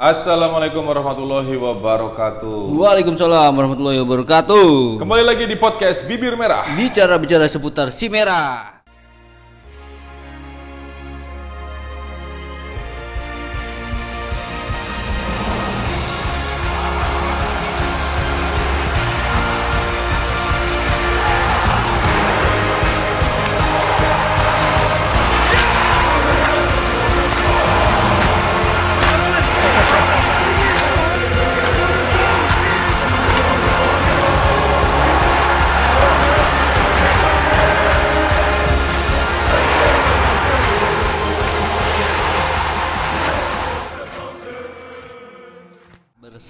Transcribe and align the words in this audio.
Assalamualaikum 0.00 0.80
warahmatullahi 0.80 1.60
wabarakatuh. 1.60 2.72
Waalaikumsalam 2.72 3.52
warahmatullahi 3.52 4.00
wabarakatuh. 4.00 4.96
Kembali 4.96 5.20
lagi 5.28 5.44
di 5.44 5.60
podcast 5.60 6.08
Bibir 6.08 6.40
Merah. 6.40 6.64
Bicara-bicara 6.72 7.44
seputar 7.44 7.92
si 7.92 8.08
merah. 8.08 8.79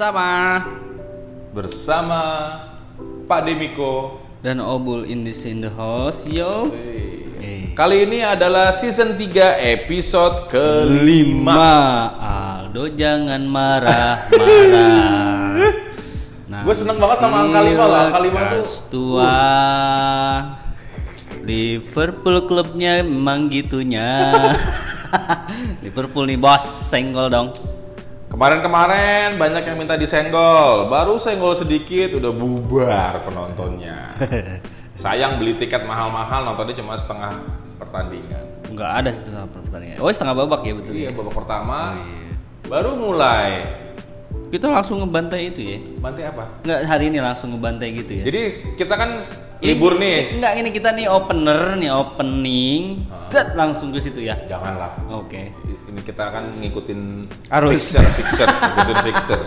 Bersama 0.00 0.64
Bersama 1.52 2.22
Pak 3.28 3.40
Demiko. 3.44 4.16
dan 4.40 4.56
Obul 4.56 5.04
in 5.04 5.28
this 5.28 5.44
in 5.44 5.60
the 5.60 5.68
house, 5.68 6.24
yo. 6.24 6.72
Eh. 7.36 7.76
Kali 7.76 8.08
ini 8.08 8.24
adalah 8.24 8.72
season 8.72 9.20
3 9.20 9.60
episode 9.76 10.48
kelima. 10.48 11.52
Lima 11.52 11.76
Aldo 12.16 12.96
jangan 12.96 13.44
marah 13.44 14.24
marah. 14.32 15.68
Nah, 16.48 16.64
Gue 16.64 16.72
seneng 16.72 16.96
banget 16.96 17.20
sama 17.20 17.44
angka 17.44 17.60
lima 17.60 17.84
loh. 17.84 18.00
Angka 18.08 18.20
lima 18.24 18.40
tuh. 18.48 18.64
tua. 18.88 19.36
Liverpool 21.44 22.48
klubnya 22.48 23.04
emang 23.04 23.52
gitunya. 23.52 24.32
Liverpool 25.84 26.24
nih 26.24 26.40
bos, 26.40 26.88
senggol 26.88 27.28
dong. 27.28 27.52
Kemarin-kemarin 28.30 29.42
banyak 29.42 29.66
yang 29.66 29.74
minta 29.74 29.98
disenggol. 29.98 30.86
Baru 30.86 31.18
senggol 31.18 31.58
sedikit 31.58 32.14
udah 32.14 32.30
bubar 32.30 33.26
penontonnya. 33.26 34.14
Sayang 35.02 35.42
beli 35.42 35.58
tiket 35.58 35.82
mahal-mahal 35.82 36.46
nontonnya 36.46 36.78
cuma 36.78 36.94
setengah 36.94 37.42
pertandingan. 37.74 38.44
Enggak 38.70 38.90
ada 39.02 39.10
sama 39.10 39.50
pertandingan. 39.50 39.98
Oh 39.98 40.14
setengah 40.14 40.34
babak 40.38 40.62
ya 40.62 40.78
betul. 40.78 40.94
Iya, 40.94 41.10
ya? 41.10 41.18
babak 41.18 41.34
pertama 41.42 41.98
iya. 41.98 42.30
baru 42.70 42.90
mulai. 42.94 43.50
Kita 44.50 44.66
langsung 44.66 44.98
ngebantai 44.98 45.54
itu 45.54 45.60
ya. 45.62 45.78
Bantai 46.02 46.26
apa? 46.26 46.58
Enggak 46.66 46.80
hari 46.90 47.04
ini 47.06 47.18
langsung 47.22 47.54
ngebantai 47.54 47.88
gitu 47.94 48.12
ya. 48.18 48.24
Jadi 48.26 48.42
kita 48.74 48.94
kan 48.98 49.22
libur 49.62 49.94
Ini- 49.94 50.02
nih. 50.02 50.18
Enggak 50.42 50.52
ini 50.58 50.68
kita 50.74 50.88
nih 50.90 51.06
opener 51.06 51.78
nih 51.78 51.90
opening. 51.94 52.82
Tet, 53.30 53.54
langsung 53.54 53.94
ke 53.94 54.02
situ 54.02 54.26
ya. 54.26 54.34
Janganlah. 54.50 55.06
Oke. 55.14 55.54
Ini 55.86 56.00
kita 56.02 56.34
kan 56.34 56.50
ngikutin 56.58 57.00
Arus. 57.46 57.70
fixture, 57.94 58.06
fixture, 58.18 58.50
ngikutin 58.50 58.98
fixture. 59.06 59.42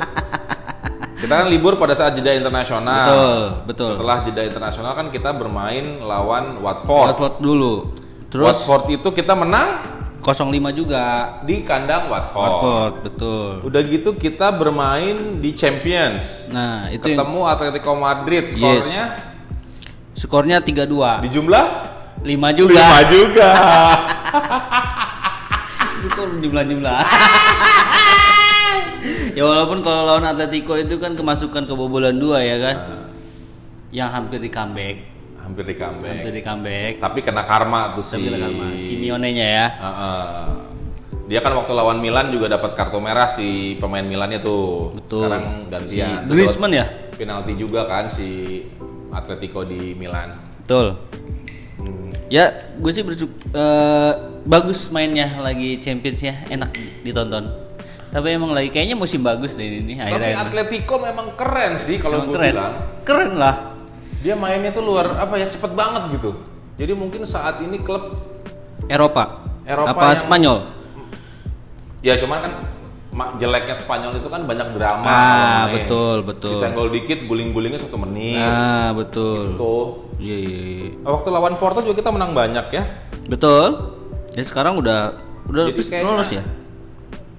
Kita 1.20 1.34
kan 1.36 1.48
libur 1.52 1.76
pada 1.76 1.96
saat 1.96 2.16
jeda 2.16 2.32
internasional. 2.32 3.08
Betul, 3.12 3.44
betul. 3.68 3.88
Setelah 3.96 4.18
jeda 4.24 4.44
internasional 4.48 4.92
kan 4.96 5.08
kita 5.12 5.36
bermain 5.36 6.00
lawan 6.00 6.64
Watford. 6.64 7.16
Watford 7.16 7.36
dulu. 7.44 7.92
Terus 8.32 8.44
Watford 8.64 8.88
itu 8.88 9.08
kita 9.12 9.36
menang 9.36 9.84
05 10.24 10.72
juga. 10.72 11.38
di 11.44 11.62
kandang 11.62 12.08
Watford. 12.08 12.40
Watford, 12.40 12.94
betul. 13.04 13.50
Udah 13.68 13.82
gitu 13.84 14.16
kita 14.16 14.50
bermain 14.50 15.38
di 15.38 15.52
Champions. 15.52 16.48
Nah, 16.48 16.88
itu 16.88 17.04
yang- 17.04 17.20
Ketemu 17.20 17.40
Atletico 17.44 17.92
Madrid 17.94 18.44
skornya 18.48 19.06
skornya 20.16 20.58
3-2. 20.64 21.20
di 21.20 21.30
jumlah 21.30 21.66
5 22.24 22.50
juga. 22.56 22.80
5 22.80 23.02
juga. 23.12 23.50
Betul 26.04 26.40
jumlah-jumlah. 26.40 27.00
ya 29.38 29.44
walaupun 29.44 29.80
kalau 29.80 30.02
lawan 30.06 30.26
Atletico 30.26 30.76
itu 30.76 31.00
kan 31.00 31.16
kemasukan 31.16 31.64
kebobolan 31.64 32.16
dua 32.16 32.44
ya 32.44 32.58
kan. 32.60 32.76
Yang 33.94 34.10
hampir 34.12 34.40
di 34.42 34.50
comeback. 34.50 34.98
Hampir 35.44 35.64
di 35.68 35.76
comeback. 35.76 36.12
Hampir 36.24 36.32
di 36.32 36.42
comeback. 36.42 36.94
Tapi 37.04 37.20
kena 37.20 37.44
karma 37.44 37.92
tuh 37.94 38.04
si 38.04 38.16
Tapi 38.16 38.40
karma 38.40 38.66
Simeone-nya 38.80 39.48
ya. 39.48 39.68
Heeh. 39.76 40.46
Dia 41.24 41.40
kan 41.40 41.56
waktu 41.56 41.72
lawan 41.72 42.04
Milan 42.04 42.32
juga 42.36 42.52
dapat 42.52 42.76
kartu 42.76 43.00
merah 43.00 43.32
si 43.32 43.80
pemain 43.80 44.04
Milannya 44.04 44.40
tuh. 44.44 44.96
Betul. 44.96 45.28
Sekarang 45.28 45.44
Si 45.68 46.00
gantian. 46.00 46.28
Griezmann 46.32 46.72
ya? 46.76 46.86
Penalti 47.16 47.54
juga 47.56 47.88
kan 47.88 48.08
si 48.08 48.64
Atletico 49.12 49.64
di 49.68 49.96
Milan. 49.96 50.40
Betul. 50.64 51.00
Hmm. 51.80 52.12
Ya, 52.32 52.72
gue 52.80 52.92
sih 52.92 53.04
bersyukur 53.04 53.36
bagus 54.44 54.92
mainnya 54.92 55.40
lagi 55.40 55.80
Champions 55.80 56.20
ya, 56.20 56.36
enak 56.52 56.72
ditonton. 57.04 57.52
Tapi 58.14 58.30
emang 58.30 58.54
lagi 58.54 58.70
kayaknya 58.70 58.94
musim 58.94 59.26
bagus 59.26 59.58
deh 59.58 59.66
ini 59.66 59.98
Tapi 59.98 60.06
akhirnya. 60.06 60.46
Atletico 60.46 61.02
memang 61.02 61.34
keren 61.34 61.80
sih 61.82 61.98
kalau 61.98 62.30
gue 62.30 62.36
keren. 62.36 62.54
bilang. 62.54 62.74
Keren 63.02 63.32
lah. 63.42 63.73
Dia 64.24 64.40
mainnya 64.40 64.72
tuh 64.72 64.88
luar 64.88 65.20
apa 65.20 65.36
ya 65.36 65.52
cepet 65.52 65.76
banget 65.76 66.16
gitu. 66.16 66.32
Jadi 66.80 66.96
mungkin 66.96 67.28
saat 67.28 67.60
ini 67.60 67.78
klub 67.84 68.16
Eropa. 68.88 69.44
Eropa 69.68 69.92
Apa 69.92 70.16
yang- 70.16 70.24
Spanyol? 70.24 70.58
ya 72.04 72.20
cuman 72.20 72.40
kan 72.44 72.52
jeleknya 73.38 73.76
Spanyol 73.76 74.20
itu 74.20 74.28
kan 74.28 74.44
banyak 74.44 74.76
drama. 74.76 75.08
Ah, 75.08 75.64
betul, 75.70 76.24
betul. 76.26 76.52
Disenggol 76.52 76.90
dikit, 76.92 77.30
guling-gulingnya 77.30 77.80
satu 77.80 77.96
menit. 78.00 78.42
Ah, 78.42 78.92
betul. 78.92 79.54
Tuh. 79.56 79.86
Iya, 80.20 80.38
iya, 80.40 80.60
iya. 80.60 80.90
Waktu 81.04 81.28
lawan 81.30 81.56
Porto 81.60 81.84
juga 81.84 82.00
kita 82.00 82.12
menang 82.12 82.32
banyak 82.34 82.66
ya. 82.74 82.84
Betul. 83.28 83.96
Dan 84.34 84.44
sekarang 84.44 84.80
udah 84.82 85.14
udah 85.46 85.64
Jadi 85.70 86.02
lolos 86.02 86.32
ya? 86.32 86.44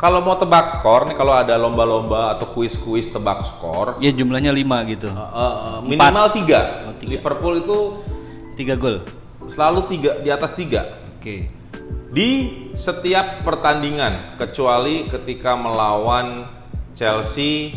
Kalau 0.05 0.21
mau 0.21 0.37
tebak 0.37 0.69
skor 0.69 1.09
nih, 1.09 1.17
kalau 1.17 1.33
ada 1.33 1.57
lomba-lomba 1.57 2.37
atau 2.37 2.53
kuis-kuis 2.53 3.09
tebak 3.09 3.41
skor, 3.41 3.97
Ya 4.05 4.13
jumlahnya 4.13 4.53
5 4.53 4.85
gitu. 4.93 5.09
uh, 5.09 5.17
uh, 5.17 5.77
minimal 5.81 6.29
tiga. 6.29 6.85
Oh, 6.85 6.95
tiga. 6.95 7.09
Liverpool 7.09 7.55
itu 7.57 7.79
Tiga 8.53 8.77
gol. 8.77 9.01
selalu 9.45 9.81
tiga 9.89 10.21
di 10.21 10.29
atas 10.29 10.53
tiga 10.53 11.01
Oke. 11.17 11.49
di 12.13 12.29
setiap 12.73 13.41
pertandingan, 13.43 14.37
kecuali 14.37 15.09
ketika 15.09 15.57
melawan 15.57 16.53
Chelsea, 16.93 17.73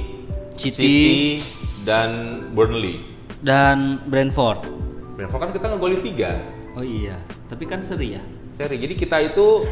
City. 0.53 1.39
dan 1.81 2.43
Burnley. 2.51 2.99
Dan 3.39 4.03
Brentford. 4.03 4.67
Brentford 5.15 5.41
kan 5.41 5.51
kita 5.51 5.65
ngegolin 5.71 6.03
tiga 6.03 6.43
Oh 6.75 6.83
iya, 6.83 7.15
tapi 7.47 7.63
kan 7.63 7.79
seri 7.81 8.19
ya. 8.19 8.23
Seri. 8.57 8.75
Jadi 8.77 8.93
kita 8.93 9.17
itu 9.21 9.63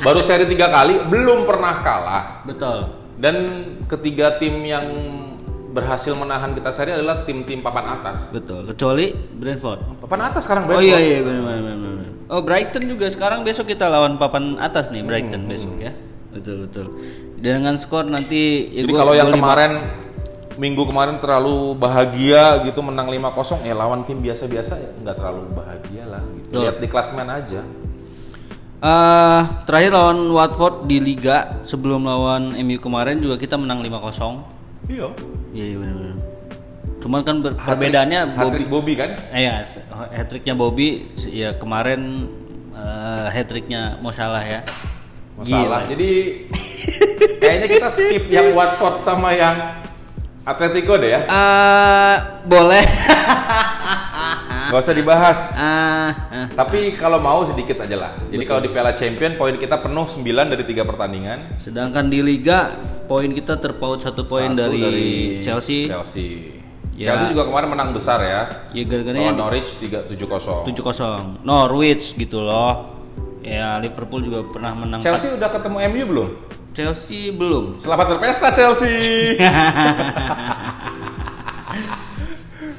baru 0.00 0.20
seri 0.20 0.44
tiga 0.44 0.66
kali, 0.66 1.04
belum 1.04 1.44
pernah 1.44 1.74
kalah. 1.78 2.24
Betul. 2.42 2.78
Dan 3.14 3.36
ketiga 3.84 4.38
tim 4.38 4.62
yang 4.62 4.86
berhasil 5.68 6.10
menahan 6.12 6.56
kita 6.56 6.72
seri 6.72 6.90
adalah 6.90 7.22
tim-tim 7.22 7.60
papan 7.60 8.00
atas. 8.00 8.32
Betul. 8.32 8.64
Kecuali 8.66 9.12
Brentford. 9.12 10.00
Papan 10.00 10.20
atas 10.24 10.42
sekarang 10.42 10.64
Oh 10.64 10.68
Brentford. 10.72 10.88
iya 10.88 10.98
iya 10.98 11.20
benar 11.20 11.42
benar 11.44 11.76
benar. 11.76 12.06
Oh 12.28 12.40
Brighton 12.40 12.84
juga 12.84 13.06
sekarang 13.08 13.40
besok 13.40 13.68
kita 13.68 13.84
lawan 13.86 14.16
papan 14.16 14.56
atas 14.56 14.88
nih 14.88 15.00
Brighton 15.00 15.44
besok 15.44 15.76
ya. 15.76 15.92
Betul 16.28 16.64
betul. 16.64 16.86
Dengan 17.36 17.76
skor 17.76 18.04
nanti 18.04 18.68
ya 18.70 18.82
Jadi 18.82 18.90
gua- 18.90 19.00
kalau 19.00 19.14
yang 19.14 19.28
lima- 19.28 19.44
kemarin 19.44 19.72
minggu 20.58 20.82
kemarin 20.84 21.16
terlalu 21.16 21.72
bahagia 21.72 22.58
gitu 22.62 22.82
menang 22.82 23.06
5-0 23.06 23.62
ya 23.62 23.72
lawan 23.72 24.02
tim 24.02 24.18
biasa-biasa 24.18 24.74
ya 24.74 24.90
nggak 24.98 25.14
terlalu 25.14 25.40
bahagia 25.52 26.04
lah 26.04 26.22
gitu. 26.38 26.58
Lihat 26.58 26.76
di 26.78 26.86
klasmen 26.86 27.28
aja. 27.28 27.60
Eh, 28.78 29.40
terakhir 29.66 29.90
lawan 29.90 30.30
Watford 30.30 30.86
di 30.86 31.02
Liga 31.02 31.58
sebelum 31.66 32.06
lawan 32.06 32.54
MU 32.62 32.78
kemarin 32.78 33.18
juga 33.18 33.34
kita 33.34 33.58
menang 33.58 33.82
5-0. 33.82 34.38
Iya. 34.86 35.10
Iya 35.50 35.64
iya 35.66 35.76
benar 35.82 35.94
benar. 35.98 36.16
Cuman 36.98 37.20
kan 37.26 37.36
ber- 37.42 37.58
perbedaannya 37.58 38.20
Bobby 38.38 38.64
Bobby 38.70 38.94
kan? 38.94 39.18
Eh 39.34 39.50
ya, 39.50 39.66
hat-tricknya 40.14 40.54
Bobby 40.54 41.10
ya 41.26 41.58
kemarin 41.58 42.30
eh, 42.70 43.26
hat-tricknya 43.34 43.98
Mo 43.98 44.14
Salah 44.14 44.46
ya. 44.46 44.62
Masalah. 45.34 45.82
Gila. 45.82 45.90
Jadi 45.90 46.10
kayaknya 47.42 47.66
kita 47.66 47.88
skip 47.90 48.24
yang 48.30 48.54
Watford 48.54 49.02
sama 49.02 49.34
yang 49.34 49.82
Atletico 50.46 50.94
deh 50.94 51.18
ya. 51.18 51.20
Eh, 51.26 52.16
boleh. 52.46 52.82
Gak 54.68 54.84
usah 54.84 54.92
dibahas. 54.96 55.38
Ah, 55.56 56.12
ah. 56.28 56.46
Tapi 56.52 56.92
kalau 57.00 57.16
mau 57.24 57.40
sedikit 57.48 57.80
aja 57.80 57.96
lah. 57.96 58.12
Jadi 58.28 58.44
kalau 58.44 58.60
di 58.60 58.68
Piala 58.68 58.92
Champion 58.92 59.40
poin 59.40 59.56
kita 59.56 59.80
penuh 59.80 60.04
9 60.04 60.24
dari 60.52 60.64
tiga 60.68 60.84
pertandingan. 60.84 61.56
Sedangkan 61.56 62.12
di 62.12 62.20
Liga 62.20 62.76
poin 63.08 63.32
kita 63.32 63.56
terpaut 63.56 64.04
satu 64.04 64.28
poin 64.28 64.52
Satu 64.52 64.60
dari, 64.68 65.40
Chelsea. 65.40 65.88
Chelsea. 65.88 66.60
Ya. 67.00 67.14
Chelsea 67.14 67.32
juga 67.32 67.48
kemarin 67.48 67.72
menang 67.72 67.96
besar 67.96 68.20
ya. 68.20 68.68
Ya 68.76 68.84
gara-gara 68.84 69.16
Lawan 69.16 69.40
Norwich 69.40 69.80
3-7-0. 69.80 70.68
7-0. 70.68 71.48
Norwich 71.48 72.12
gitu 72.20 72.44
loh. 72.44 72.92
Ya 73.40 73.80
Liverpool 73.80 74.20
juga 74.20 74.44
pernah 74.44 74.76
menang. 74.76 75.00
Chelsea 75.00 75.32
udah 75.32 75.48
ketemu 75.48 75.76
MU 75.88 76.04
belum? 76.12 76.28
Chelsea 76.76 77.32
belum. 77.32 77.80
Selamat 77.80 78.06
berpesta 78.14 78.52
Chelsea. 78.52 79.34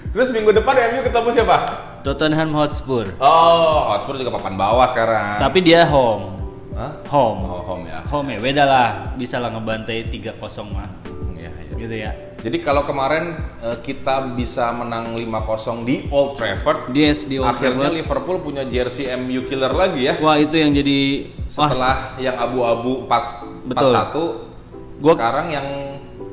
Terus 0.09 0.33
minggu 0.33 0.49
depan 0.51 0.73
MU 0.89 1.05
ketemu 1.05 1.29
siapa? 1.31 1.57
Tottenham 2.01 2.49
Hotspur. 2.55 3.13
Oh, 3.19 3.93
Hotspur 3.93 4.17
juga 4.17 4.33
papan 4.33 4.57
bawah 4.57 4.87
sekarang. 4.87 5.37
Tapi 5.37 5.59
dia 5.61 5.85
home. 5.85 6.33
Hah? 6.73 6.97
Home. 7.11 7.39
Oh, 7.45 7.61
home 7.67 7.85
ya. 7.85 7.99
Home 8.09 8.33
ya, 8.33 8.39
beda 8.39 8.63
lah. 8.63 8.89
Bisa 9.13 9.37
lah 9.37 9.51
ngebantai 9.51 10.07
3-0 10.07 10.33
mah. 10.65 10.89
Iya, 11.35 11.51
iya. 11.51 11.73
Gitu 11.75 11.95
ya. 11.95 12.11
Jadi 12.39 12.57
kalau 12.63 12.87
kemarin 12.87 13.35
eh, 13.59 13.77
kita 13.83 14.31
bisa 14.31 14.71
menang 14.71 15.11
5-0 15.11 15.83
di 15.83 16.07
Old 16.07 16.39
Trafford, 16.39 16.95
Yes, 16.95 17.27
di 17.27 17.35
Old 17.35 17.51
akhirnya 17.51 17.91
Trafford. 17.91 17.99
Liverpool 17.99 18.37
punya 18.39 18.63
jersey 18.63 19.11
MU 19.13 19.43
killer 19.45 19.75
lagi 19.75 20.07
ya. 20.07 20.15
Wah, 20.17 20.39
itu 20.39 20.55
yang 20.55 20.71
jadi 20.71 21.27
wah, 21.53 21.67
Setelah 21.67 21.95
yang 22.15 22.39
abu-abu 22.39 23.03
4 23.05 23.67
Betul. 23.67 23.91
41, 23.91 25.03
Gua- 25.03 25.15
sekarang 25.19 25.47
yang 25.51 25.67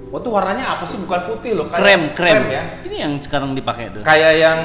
Oh 0.07 0.19
tuh 0.19 0.31
warnanya 0.31 0.79
apa 0.79 0.85
sih? 0.85 0.97
Bukan 0.97 1.21
putih 1.27 1.53
loh, 1.53 1.67
kayak 1.67 1.83
krem, 1.83 2.03
krem. 2.15 2.43
ya. 2.47 2.63
Ini 2.83 2.97
yang 2.97 3.13
sekarang 3.19 3.53
dipakai 3.53 3.91
tuh. 3.91 4.03
Kayak 4.03 4.33
yang 4.35 4.61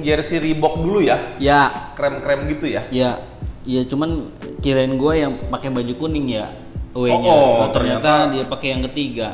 jersey 0.00 0.38
Reebok 0.38 0.78
dulu 0.78 0.98
ya, 0.98 1.18
Ya, 1.36 1.92
krem-krem 1.92 2.46
gitu 2.48 2.66
ya. 2.68 2.82
ya. 2.88 3.18
Ya 3.62 3.82
cuman 3.84 4.30
kirain 4.58 4.94
gua 4.94 5.14
yang 5.14 5.38
pakai 5.48 5.70
baju 5.70 5.94
kuning 5.96 6.30
ya. 6.32 6.46
away-nya. 6.92 7.24
Oh, 7.24 7.64
oh, 7.64 7.68
ternyata, 7.72 8.04
ternyata- 8.04 8.32
dia 8.32 8.44
pakai 8.44 8.68
yang 8.68 8.82
ketiga. 8.84 9.28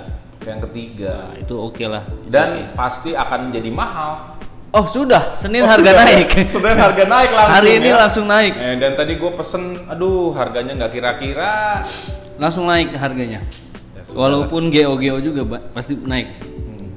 Yang 0.47 0.61
ketiga. 0.71 1.13
Nah, 1.27 1.35
itu 1.37 1.55
oke 1.59 1.85
lah. 1.85 2.03
It's 2.23 2.31
Dan 2.31 2.49
okay. 2.49 2.65
pasti 2.73 3.11
akan 3.13 3.41
jadi 3.51 3.67
mahal. 3.69 4.39
oh, 4.71 4.87
sudah. 4.87 5.35
Senin 5.35 5.65
Oh, 5.65 5.69
harga 5.69 5.91
sudah. 5.91 6.05
naik. 6.07 6.29
Sudah 6.55 6.73
harga 6.73 7.05
naik 7.05 7.31
langsung. 7.33 7.57
Hari 7.59 7.71
ini 7.75 7.89
ya. 7.89 7.97
langsung 7.99 8.25
naik. 8.25 8.53
Eh, 8.55 8.75
dan 8.79 8.93
tadi 8.95 9.13
gue 9.17 9.31
pesen, 9.33 9.63
aduh 9.85 10.31
harganya 10.33 10.73
nggak 10.77 10.93
kira-kira. 10.93 11.83
Langsung 12.39 12.65
naik 12.65 12.95
harganya. 12.95 13.43
Ya, 14.09 14.17
Walaupun 14.17 14.73
GO-GO 14.73 15.17
juga 15.21 15.43
pasti 15.73 15.93
naik. 15.95 16.29
Hmm. 16.41 16.89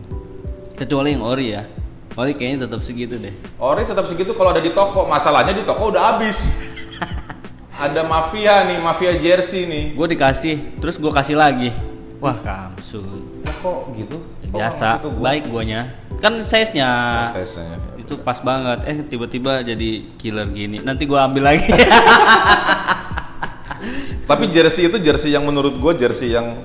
Kecuali 0.79 1.11
yang 1.11 1.23
ori 1.27 1.51
ya. 1.51 1.67
Ori 2.15 2.35
kayaknya 2.35 2.67
tetap 2.67 2.81
segitu 2.83 3.19
deh. 3.19 3.35
Ori 3.59 3.83
tetap 3.83 4.07
segitu 4.07 4.31
kalau 4.35 4.55
ada 4.55 4.63
di 4.63 4.71
toko. 4.71 5.07
Masalahnya 5.07 5.55
di 5.55 5.63
toko 5.67 5.91
udah 5.91 6.15
habis. 6.15 6.39
ada 7.83 8.01
mafia 8.07 8.67
nih, 8.67 8.79
mafia 8.79 9.13
jersey 9.19 9.67
nih. 9.67 9.83
Gue 9.95 10.07
dikasih, 10.11 10.79
terus 10.79 10.95
gue 10.95 11.11
kasih 11.11 11.35
lagi. 11.35 11.71
Wah 12.21 12.37
kamsu. 12.37 13.01
Nah, 13.41 13.55
kok 13.65 13.97
gitu? 13.97 14.21
Biasa, 14.53 15.01
gua? 15.01 15.31
baik 15.31 15.49
guanya. 15.49 15.89
Kan 16.21 16.37
size-nya. 16.45 16.89
Prosesnya. 17.33 17.81
Itu 17.97 18.21
pas 18.21 18.37
banget. 18.45 18.85
Eh 18.85 18.97
tiba-tiba 19.09 19.65
jadi 19.65 20.05
killer 20.21 20.45
gini. 20.53 20.77
Nanti 20.85 21.09
gua 21.09 21.25
ambil 21.25 21.49
lagi. 21.49 21.65
Tapi 24.29 24.53
jersey 24.53 24.85
itu 24.85 25.01
jersey 25.01 25.33
yang 25.33 25.43
menurut 25.43 25.81
gue 25.81 25.93
jersey 25.97 26.31
yang 26.31 26.55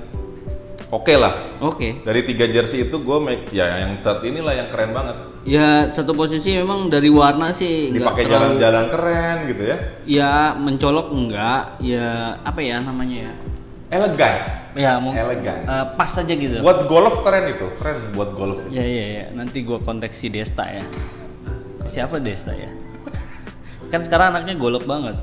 oke 0.91 1.13
lah. 1.17 1.33
Oke. 1.59 2.01
Dari 2.03 2.21
tiga 2.23 2.45
jersey 2.47 2.87
itu 2.87 2.97
gue 3.01 3.17
make 3.19 3.51
ya 3.51 3.87
yang 3.87 3.99
third 4.05 4.23
inilah 4.23 4.53
yang 4.55 4.67
keren 4.71 4.91
banget. 4.95 5.15
Ya 5.47 5.87
satu 5.87 6.11
posisi 6.11 6.59
memang 6.59 6.91
dari 6.91 7.07
warna 7.07 7.55
sih 7.55 7.95
Dipakai 7.95 8.27
jalan-jalan 8.27 8.85
keren 8.91 9.37
gitu 9.47 9.63
ya. 9.63 9.77
Ya 10.03 10.31
mencolok 10.59 11.07
enggak. 11.15 11.79
Ya 11.79 12.35
apa 12.43 12.59
ya 12.59 12.83
namanya 12.83 13.31
ya? 13.31 13.33
Elegan. 13.87 14.35
Ya 14.75 14.91
mau 14.99 15.15
Elegan. 15.15 15.63
eh, 15.63 15.85
pas 15.95 16.11
aja 16.11 16.33
gitu. 16.35 16.59
Buat 16.59 16.91
golf 16.91 17.23
keren 17.23 17.55
itu, 17.55 17.67
keren 17.79 17.97
buat 18.11 18.35
golf. 18.35 18.59
Ya 18.67 18.83
ya 18.83 19.05
ya. 19.07 19.25
Nanti 19.31 19.63
gua 19.63 19.79
kontak 19.79 20.11
si 20.11 20.27
Desta 20.27 20.67
ya. 20.67 20.83
Siapa 21.87 22.19
Desta 22.19 22.51
ya? 22.51 22.67
kan 23.91 24.03
sekarang 24.03 24.35
anaknya 24.35 24.59
golok 24.59 24.83
banget. 24.83 25.15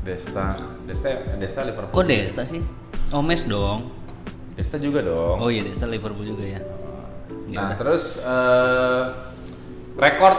Desta, 0.00 0.56
Desta, 0.88 1.12
Desta 1.36 1.60
Liverpool. 1.60 1.92
Kok 1.92 2.04
Desta 2.08 2.42
sih? 2.48 2.64
Omes 3.12 3.44
dong. 3.44 3.99
Desta 4.60 4.76
juga 4.76 5.00
dong. 5.00 5.36
Oh 5.38 5.48
iya 5.48 5.64
Desta 5.64 5.84
Liverpool 5.84 6.26
juga 6.26 6.44
ya. 6.44 6.60
Nah 6.60 7.48
Ya 7.48 7.60
udah. 7.64 7.76
terus 7.76 8.04
eh, 8.16 9.02
rekor 9.96 10.32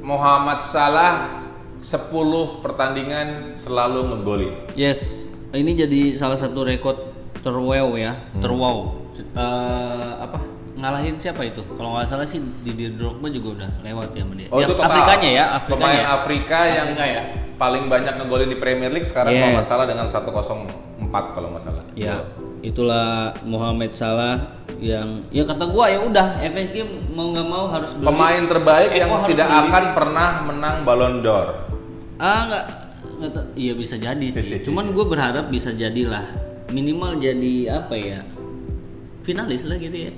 Muhammad 0.00 0.60
Salah 0.60 1.40
10 1.78 2.12
pertandingan 2.60 3.56
selalu 3.56 4.00
ngegolin. 4.06 4.54
Yes, 4.72 5.00
ini 5.50 5.74
jadi 5.74 6.14
salah 6.14 6.36
satu 6.36 6.62
rekor 6.62 7.10
terwow 7.40 7.66
ya, 7.94 8.14
Hmm. 8.30 8.38
terwow. 8.38 8.76
Eh, 9.18 10.12
apa? 10.18 10.38
Ngalahin 10.72 11.16
siapa 11.16 11.42
itu? 11.42 11.62
Kalau 11.70 11.94
nggak 11.94 12.06
salah 12.06 12.24
sih 12.24 12.38
Didier 12.62 12.92
Drogba 12.92 13.28
juga 13.28 13.48
udah 13.56 13.70
lewat 13.82 14.08
ya 14.12 14.24
dia. 14.26 14.48
Oh 14.48 14.58
Ya, 14.58 14.66
itu 14.66 14.74
total. 14.74 14.88
Afrikanya 14.88 15.30
ya, 15.32 15.44
Afrikanya. 15.52 15.84
Pemain 15.88 16.06
Afrika 16.12 16.58
yang 16.66 16.86
Afrika 16.86 17.04
ya. 17.08 17.22
paling 17.52 17.84
banyak 17.86 18.14
ngegolin 18.16 18.48
di 18.48 18.58
Premier 18.58 18.90
League 18.90 19.06
sekarang 19.06 19.30
Yes. 19.30 19.42
Muhammad 19.44 19.66
Salah 19.66 19.86
dengan 19.86 20.06
104 20.06 20.66
kalau 21.30 21.48
nggak 21.50 21.62
salah. 21.62 21.84
Ya, 21.94 22.26
itulah 22.62 23.34
Mohamed 23.42 23.92
Salah 23.98 24.62
yang 24.78 25.26
ya 25.34 25.42
kata 25.42 25.66
gua 25.68 25.90
ya 25.90 25.98
udah 26.02 26.38
FSG 26.40 27.10
mau 27.12 27.34
nggak 27.34 27.46
mau 27.46 27.66
harus 27.68 27.92
beli. 27.98 28.06
Pemain 28.06 28.42
terbaik 28.46 28.90
Eko 28.94 28.98
yang 28.98 29.10
tidak 29.28 29.46
beli 29.50 29.58
akan 29.68 29.84
pernah 29.94 30.30
menang 30.46 30.76
Ballon 30.86 31.14
d'Or. 31.20 31.48
Ah 32.22 32.40
nggak 32.48 32.64
nggak 33.18 33.44
iya 33.58 33.74
bisa 33.74 33.98
jadi 33.98 34.26
sih. 34.30 34.62
Cuman 34.62 34.94
gue 34.94 35.04
berharap 35.06 35.50
bisa 35.50 35.74
jadilah 35.74 36.26
minimal 36.70 37.18
jadi 37.18 37.82
apa 37.84 37.94
ya 37.98 38.20
finalis 39.22 39.62
lah 39.62 39.76
gitu 39.78 40.10
ya 40.10 40.12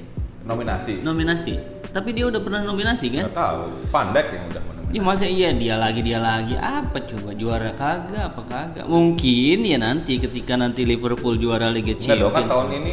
Nominasi. 0.45 1.01
nominasi. 1.01 1.57
Tapi 1.89 2.13
dia 2.13 2.29
udah 2.29 2.41
pernah 2.45 2.61
nominasi 2.61 3.09
kan? 3.09 3.33
Tahu. 3.33 3.89
Van 3.89 4.13
Dijk 4.13 4.29
yang 4.37 4.45
udah. 4.53 4.63
Ya 4.95 5.03
masa 5.03 5.27
iya 5.27 5.51
dia 5.51 5.75
lagi 5.75 6.07
dia 6.07 6.23
lagi 6.23 6.55
apa 6.55 7.03
coba 7.03 7.35
juara 7.35 7.75
kagak 7.75 8.31
apa 8.31 8.43
kagak 8.47 8.87
mungkin 8.87 9.67
ya 9.67 9.75
nanti 9.75 10.23
ketika 10.23 10.55
nanti 10.55 10.87
Liverpool 10.87 11.35
juara 11.35 11.67
Liga 11.67 11.99
dong 11.99 12.31
kan 12.31 12.47
Champions 12.47 12.51
tahun 12.55 12.69
ini 12.79 12.93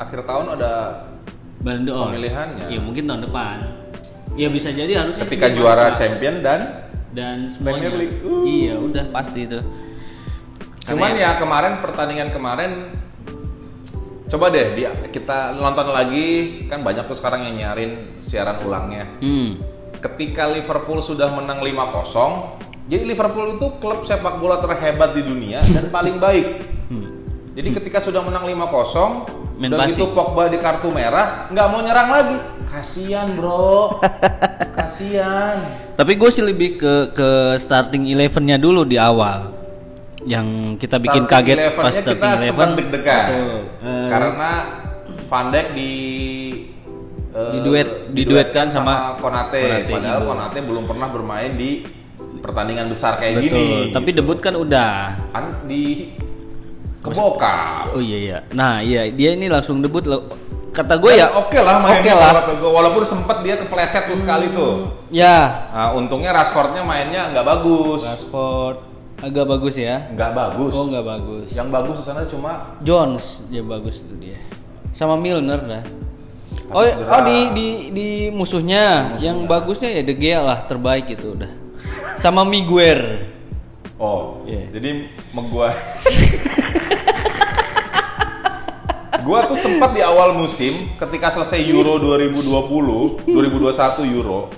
akhir 0.00 0.20
tahun 0.24 0.46
ada 0.56 0.72
Ballon 1.60 1.84
d'Or. 1.84 2.08
pemilihannya. 2.08 2.72
ya 2.72 2.80
mungkin 2.80 3.04
tahun 3.04 3.20
depan 3.28 3.56
ya 4.32 4.48
bisa 4.48 4.72
jadi 4.72 5.04
harusnya 5.04 5.28
ketika 5.28 5.52
juara 5.52 5.92
champion 5.92 6.40
dan 6.40 6.88
dan 7.12 7.52
semuanya 7.52 7.92
Premier 7.92 8.00
League. 8.00 8.16
Uh. 8.24 8.44
iya 8.48 8.74
udah 8.80 9.04
pasti 9.12 9.44
itu 9.44 9.60
Cuman 10.84 11.16
ya 11.20 11.36
kemarin 11.36 11.84
pertandingan 11.84 12.28
kemarin 12.32 12.96
coba 14.28 14.48
deh 14.48 14.72
kita 15.12 15.52
nonton 15.52 15.92
lagi 15.92 16.64
kan 16.64 16.80
banyak 16.80 17.04
tuh 17.04 17.16
sekarang 17.16 17.44
yang 17.44 17.56
nyarin 17.60 18.20
siaran 18.24 18.56
ulangnya. 18.64 19.04
hmm. 19.20 19.73
Ketika 20.04 20.44
Liverpool 20.44 21.00
sudah 21.00 21.32
menang 21.32 21.64
5-0, 21.64 22.60
jadi 22.84 23.08
Liverpool 23.08 23.56
itu 23.56 23.66
klub 23.80 24.04
sepak 24.04 24.36
bola 24.36 24.60
terhebat 24.60 25.16
di 25.16 25.24
dunia 25.24 25.64
dan 25.64 25.88
paling 25.88 26.20
baik. 26.20 26.60
Hmm. 26.92 27.08
Jadi 27.56 27.72
ketika 27.72 28.04
sudah 28.04 28.20
menang 28.20 28.44
5-0, 28.44 29.56
Main 29.56 29.72
udah 29.72 29.88
gitu 29.88 30.12
Pogba 30.12 30.52
di 30.52 30.60
kartu 30.60 30.92
merah, 30.92 31.48
nggak 31.48 31.66
mau 31.72 31.80
nyerang 31.80 32.08
lagi. 32.12 32.36
Kasian 32.68 33.32
bro, 33.32 33.96
kasian. 34.78 35.56
Tapi 35.94 36.12
gue 36.14 36.28
sih 36.28 36.42
lebih 36.42 36.76
ke 36.76 37.14
ke 37.14 37.30
starting 37.56 38.04
elevennya 38.04 38.60
dulu 38.60 38.84
di 38.84 39.00
awal, 39.00 39.54
yang 40.26 40.74
kita 40.76 40.98
bikin 40.98 41.24
Starting 41.24 41.46
kaget 41.48 41.56
pas 41.72 41.88
11-nya 41.88 42.02
starting 42.02 42.18
kita 42.18 42.42
eleven. 42.42 42.68
deg-degan. 42.76 43.24
Eh, 43.80 44.08
Karena 44.10 44.50
Van 45.30 45.46
Dijk 45.48 45.68
di 45.72 45.92
eh, 47.34 47.50
Diduet- 47.58 48.14
diduetkan 48.14 48.70
sama 48.70 49.18
Konate, 49.18 49.58
Konate 49.58 49.90
padahal 49.90 50.18
gitu. 50.22 50.28
Konate 50.30 50.58
belum 50.62 50.84
pernah 50.86 51.08
bermain 51.10 51.52
di 51.58 51.82
pertandingan 52.40 52.86
besar 52.88 53.18
kayak 53.18 53.42
betul. 53.42 53.46
gini. 53.50 53.68
Tapi 53.90 54.10
debut 54.14 54.38
kan 54.38 54.54
udah. 54.54 54.92
kan 55.34 55.44
di 55.66 56.14
Keboka. 57.04 57.92
Oh 57.92 58.00
iya 58.00 58.18
iya. 58.18 58.38
Nah 58.56 58.80
iya 58.80 59.04
dia 59.12 59.36
ini 59.36 59.52
langsung 59.52 59.84
debut 59.84 60.00
lo. 60.08 60.24
Kata 60.72 60.96
gue 60.98 61.12
ya. 61.20 61.30
Oke 61.36 61.60
lah 61.60 61.78
mainnya 61.78 62.16
Oke 62.16 62.18
lah. 62.18 62.32
walaupun 62.58 63.04
sempat 63.06 63.44
dia 63.44 63.60
kepleset 63.60 64.08
tuh 64.08 64.18
sekali 64.18 64.50
tuh. 64.50 64.88
Ya. 65.12 65.68
Nah, 65.70 65.94
untungnya 65.94 66.32
Rashfordnya 66.34 66.82
mainnya 66.82 67.30
nggak 67.30 67.46
bagus. 67.46 68.00
Rashford 68.02 68.76
agak 69.20 69.44
bagus 69.46 69.74
ya. 69.78 70.08
Nggak 70.10 70.32
bagus. 70.32 70.72
Oh 70.72 70.88
nggak 70.88 71.04
bagus. 71.06 71.46
Yang 71.52 71.68
bagus 71.70 71.96
di 72.00 72.04
sana 72.08 72.20
cuma 72.26 72.52
Jones 72.80 73.44
dia 73.52 73.62
bagus 73.62 74.00
itu 74.02 74.14
dia. 74.18 74.40
Sama 74.90 75.14
Milner 75.20 75.60
dah. 75.60 75.84
Oh, 76.66 76.80
cedera. 76.80 77.10
oh 77.10 77.20
di 77.22 77.38
di 77.50 77.66
di 77.90 78.08
musuhnya, 78.28 79.16
yang 79.18 79.44
bagusnya 79.44 79.90
ya 79.90 80.02
De 80.02 80.14
Gea 80.14 80.40
lah 80.40 80.64
terbaik 80.64 81.08
itu 81.08 81.32
udah. 81.32 81.50
Sama 82.16 82.42
Miguel. 82.42 83.20
Oh, 83.94 84.42
Iya. 84.42 84.72
jadi 84.72 84.90
megua. 85.30 85.70
gua 89.24 89.40
tuh 89.44 89.56
sempat 89.56 89.92
di 89.92 90.04
awal 90.04 90.36
musim 90.36 90.84
ketika 90.94 91.32
selesai 91.32 91.56
Euro 91.64 91.96
2020, 91.96 93.24
2021 93.24 94.04
Euro, 94.12 94.52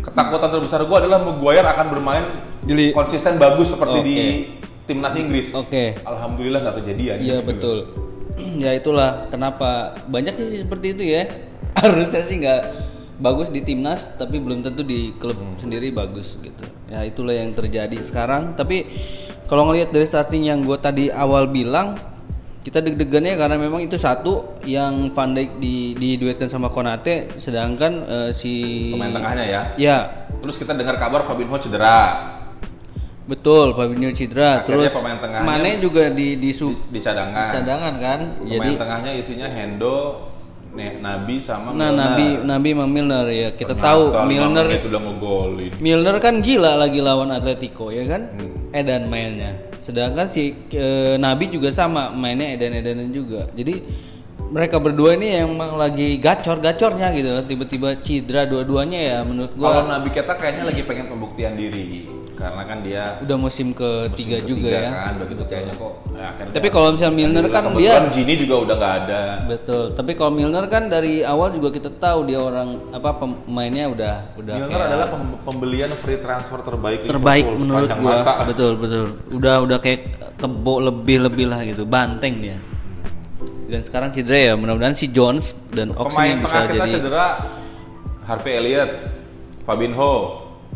ketakutan 0.00 0.50
terbesar 0.50 0.82
gua 0.84 0.98
adalah 0.98 1.22
Maguire 1.22 1.62
akan 1.64 1.86
bermain 1.88 2.24
Di- 2.60 2.90
konsisten 2.90 3.38
bagus 3.38 3.70
seperti 3.70 3.98
Oke. 3.98 4.06
di 4.06 4.16
timnas 4.84 5.14
Inggris. 5.14 5.54
Oke. 5.54 5.94
Alhamdulillah 6.02 6.58
nggak 6.60 6.76
kejadian. 6.82 7.16
Iya 7.18 7.38
betul. 7.42 7.86
ya 8.64 8.72
itulah 8.76 9.28
kenapa 9.28 9.96
banyak 10.08 10.36
sih 10.38 10.62
seperti 10.62 10.96
itu 10.96 11.04
ya. 11.16 11.28
Harusnya 11.82 12.22
sih 12.24 12.40
nggak 12.42 12.62
bagus 13.22 13.54
di 13.54 13.62
timnas 13.62 14.12
tapi 14.18 14.42
belum 14.42 14.66
tentu 14.66 14.82
di 14.82 15.14
klub 15.16 15.38
sendiri 15.58 15.94
bagus 15.94 16.36
gitu. 16.42 16.64
Ya 16.90 17.04
itulah 17.06 17.32
yang 17.32 17.54
terjadi 17.56 17.96
sekarang. 18.02 18.58
Tapi 18.58 18.84
kalau 19.48 19.68
ngelihat 19.68 19.92
dari 19.92 20.06
starting 20.08 20.48
yang 20.48 20.60
gue 20.64 20.78
tadi 20.80 21.08
awal 21.08 21.48
bilang 21.48 21.96
kita 22.62 22.78
deg-degannya 22.78 23.34
karena 23.34 23.58
memang 23.58 23.82
itu 23.82 23.98
satu 23.98 24.62
yang 24.62 25.10
Van 25.10 25.34
Dijk 25.34 25.58
di 25.58 25.98
diduetkan 25.98 26.46
sama 26.46 26.70
Konate 26.70 27.34
sedangkan 27.42 27.92
eh, 28.06 28.30
si 28.30 28.94
Pemain 28.94 29.10
tengahnya 29.10 29.44
ya. 29.44 29.62
Ya, 29.74 29.98
Terus 30.42 30.58
kita 30.58 30.74
dengar 30.74 30.98
kabar 30.98 31.22
Fabinho 31.22 31.54
cedera 31.58 32.38
betul 33.32 33.72
Fabinho 33.72 34.12
cedera. 34.12 34.60
Akhirnya 34.60 34.86
Terus 34.86 34.92
pemain 34.92 35.16
tengahnya- 35.16 35.48
Mane 35.48 35.70
juga 35.80 36.12
di 36.12 36.36
di, 36.36 36.50
su- 36.52 36.76
di 36.92 37.00
cadangan. 37.00 37.48
cadangan 37.50 37.94
kan. 37.96 38.20
Pemain 38.36 38.50
Jadi 38.52 38.70
tengahnya 38.76 39.10
isinya 39.16 39.48
Hendo, 39.48 39.98
Ne- 40.72 41.04
Nabi 41.04 41.36
sama 41.36 41.76
nah 41.76 41.92
Milner. 41.92 42.00
Nabi 42.00 42.26
Nabi 42.48 42.68
sama 42.72 42.86
Milner 42.88 43.26
ya. 43.28 43.48
Kita 43.52 43.76
Ternyata 43.76 43.88
tahu 43.92 44.02
Milner 44.24 44.66
menit 44.68 44.84
udah 44.88 45.00
ngegolin. 45.00 45.72
Milner 45.78 46.16
kan 46.16 46.34
gila 46.40 46.72
lagi 46.76 47.00
lawan 47.00 47.28
Atletico 47.28 47.92
ya 47.92 48.08
kan? 48.08 48.32
Hmm. 48.32 48.72
Edan 48.72 49.04
mainnya. 49.08 49.68
Sedangkan 49.76 50.32
si 50.32 50.56
eh, 50.72 51.20
Nabi 51.20 51.52
juga 51.52 51.68
sama 51.68 52.08
mainnya 52.08 52.56
edan-edanan 52.56 53.12
juga. 53.12 53.52
Jadi 53.52 53.84
mereka 54.48 54.80
berdua 54.80 55.12
ini 55.12 55.36
yang 55.36 55.52
emang 55.52 55.76
lagi 55.76 56.16
gacor-gacornya 56.16 57.12
gitu. 57.12 57.36
Tiba-tiba 57.44 58.00
cedera 58.00 58.48
dua-duanya 58.48 58.96
ya 58.96 59.18
menurut 59.24 59.52
Kalau 59.52 59.76
gua 59.76 59.92
Nabi 59.92 60.08
kita 60.08 60.32
kayaknya 60.32 60.72
lagi 60.72 60.82
pengen 60.84 61.04
pembuktian 61.04 61.52
diri 61.52 62.08
karena 62.32 62.62
kan 62.62 62.78
dia 62.80 63.02
udah 63.20 63.36
musim 63.36 63.70
ketiga 63.70 64.36
musim 64.36 64.48
juga 64.48 64.68
ketiga 64.68 64.78
ya. 64.78 64.90
kan 64.90 65.12
begitu 65.16 65.42
kayaknya 65.44 65.74
kok 65.74 65.92
ya, 66.10 66.24
akhirnya- 66.26 66.54
Tapi 66.54 66.68
kalau 66.68 66.88
misalnya 66.90 67.14
Milner 67.14 67.44
kan 67.46 67.64
dia- 67.74 67.98
Gini 68.10 68.34
juga 68.36 68.54
udah 68.58 68.74
nggak 68.74 68.94
ada 68.98 69.22
Betul. 69.44 69.84
Tapi 69.92 70.10
kalau 70.12 70.32
Milner 70.32 70.64
kan 70.66 70.82
dari 70.86 71.14
awal 71.22 71.48
juga 71.50 71.68
kita 71.70 71.90
tahu 71.92 72.18
dia 72.24 72.38
orang 72.38 72.68
apa 72.90 73.10
pemainnya 73.14 73.84
udah 73.86 74.14
udah 74.34 74.54
Milner 74.56 74.70
kayak 74.70 74.88
adalah 74.88 75.06
pem- 75.08 75.38
pembelian 75.42 75.90
free 75.94 76.18
transfer 76.18 76.58
terbaik 76.60 77.04
terbaik 77.04 77.44
Liverpool 77.44 77.62
menurut 77.62 77.90
gua. 77.94 78.12
masa. 78.16 78.32
Betul 78.44 78.72
betul. 78.74 79.06
Udah 79.30 79.54
udah 79.60 79.78
kayak 79.78 80.00
kebo 80.34 80.74
lebih-lebih 80.82 81.46
lah 81.46 81.60
gitu. 81.62 81.84
Banteng 81.84 82.34
dia. 82.38 82.58
Dan 83.64 83.80
sekarang 83.82 84.10
cedera 84.10 84.38
ya. 84.42 84.54
Mudah-mudahan 84.54 84.92
si 84.92 85.08
Jones 85.08 85.52
dan 85.68 85.92
Ox 85.92 86.10
Pemain 86.10 86.28
ini 86.30 86.42
bisa 86.42 86.58
kita 86.62 86.74
jadi 86.78 86.92
cedera 86.92 87.26
Harvey 88.22 88.52
Elliott, 88.54 88.92
Fabinho, 89.62 90.12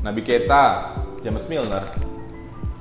Nabi 0.01 0.21
Keita, 0.21 0.65
James 1.27 1.51
Milner. 1.51 1.91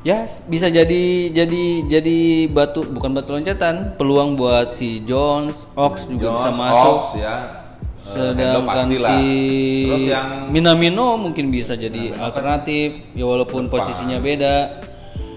ya 0.06 0.22
bisa 0.46 0.70
jadi 0.70 1.34
jadi 1.34 1.64
jadi 1.90 2.46
batu 2.54 2.86
bukan 2.86 3.18
batu 3.18 3.34
loncatan 3.34 3.98
peluang 3.98 4.38
buat 4.38 4.70
si 4.70 5.02
Jones, 5.02 5.66
Ox 5.74 6.06
juga 6.06 6.38
bisa 6.38 6.54
masuk. 6.54 6.98
Ox, 7.02 7.06
ya. 7.18 7.36
Eh, 8.06 8.14
Sedangkan 8.14 8.86
pastilah. 8.86 9.10
si 9.18 9.26
Terus 9.90 10.06
yang 10.06 10.54
Minamino 10.54 11.18
mungkin 11.18 11.50
bisa 11.50 11.74
jadi 11.74 12.14
alternatif 12.22 13.02
ya 13.18 13.26
walaupun 13.26 13.66
posisinya 13.66 14.22
beda. 14.22 14.58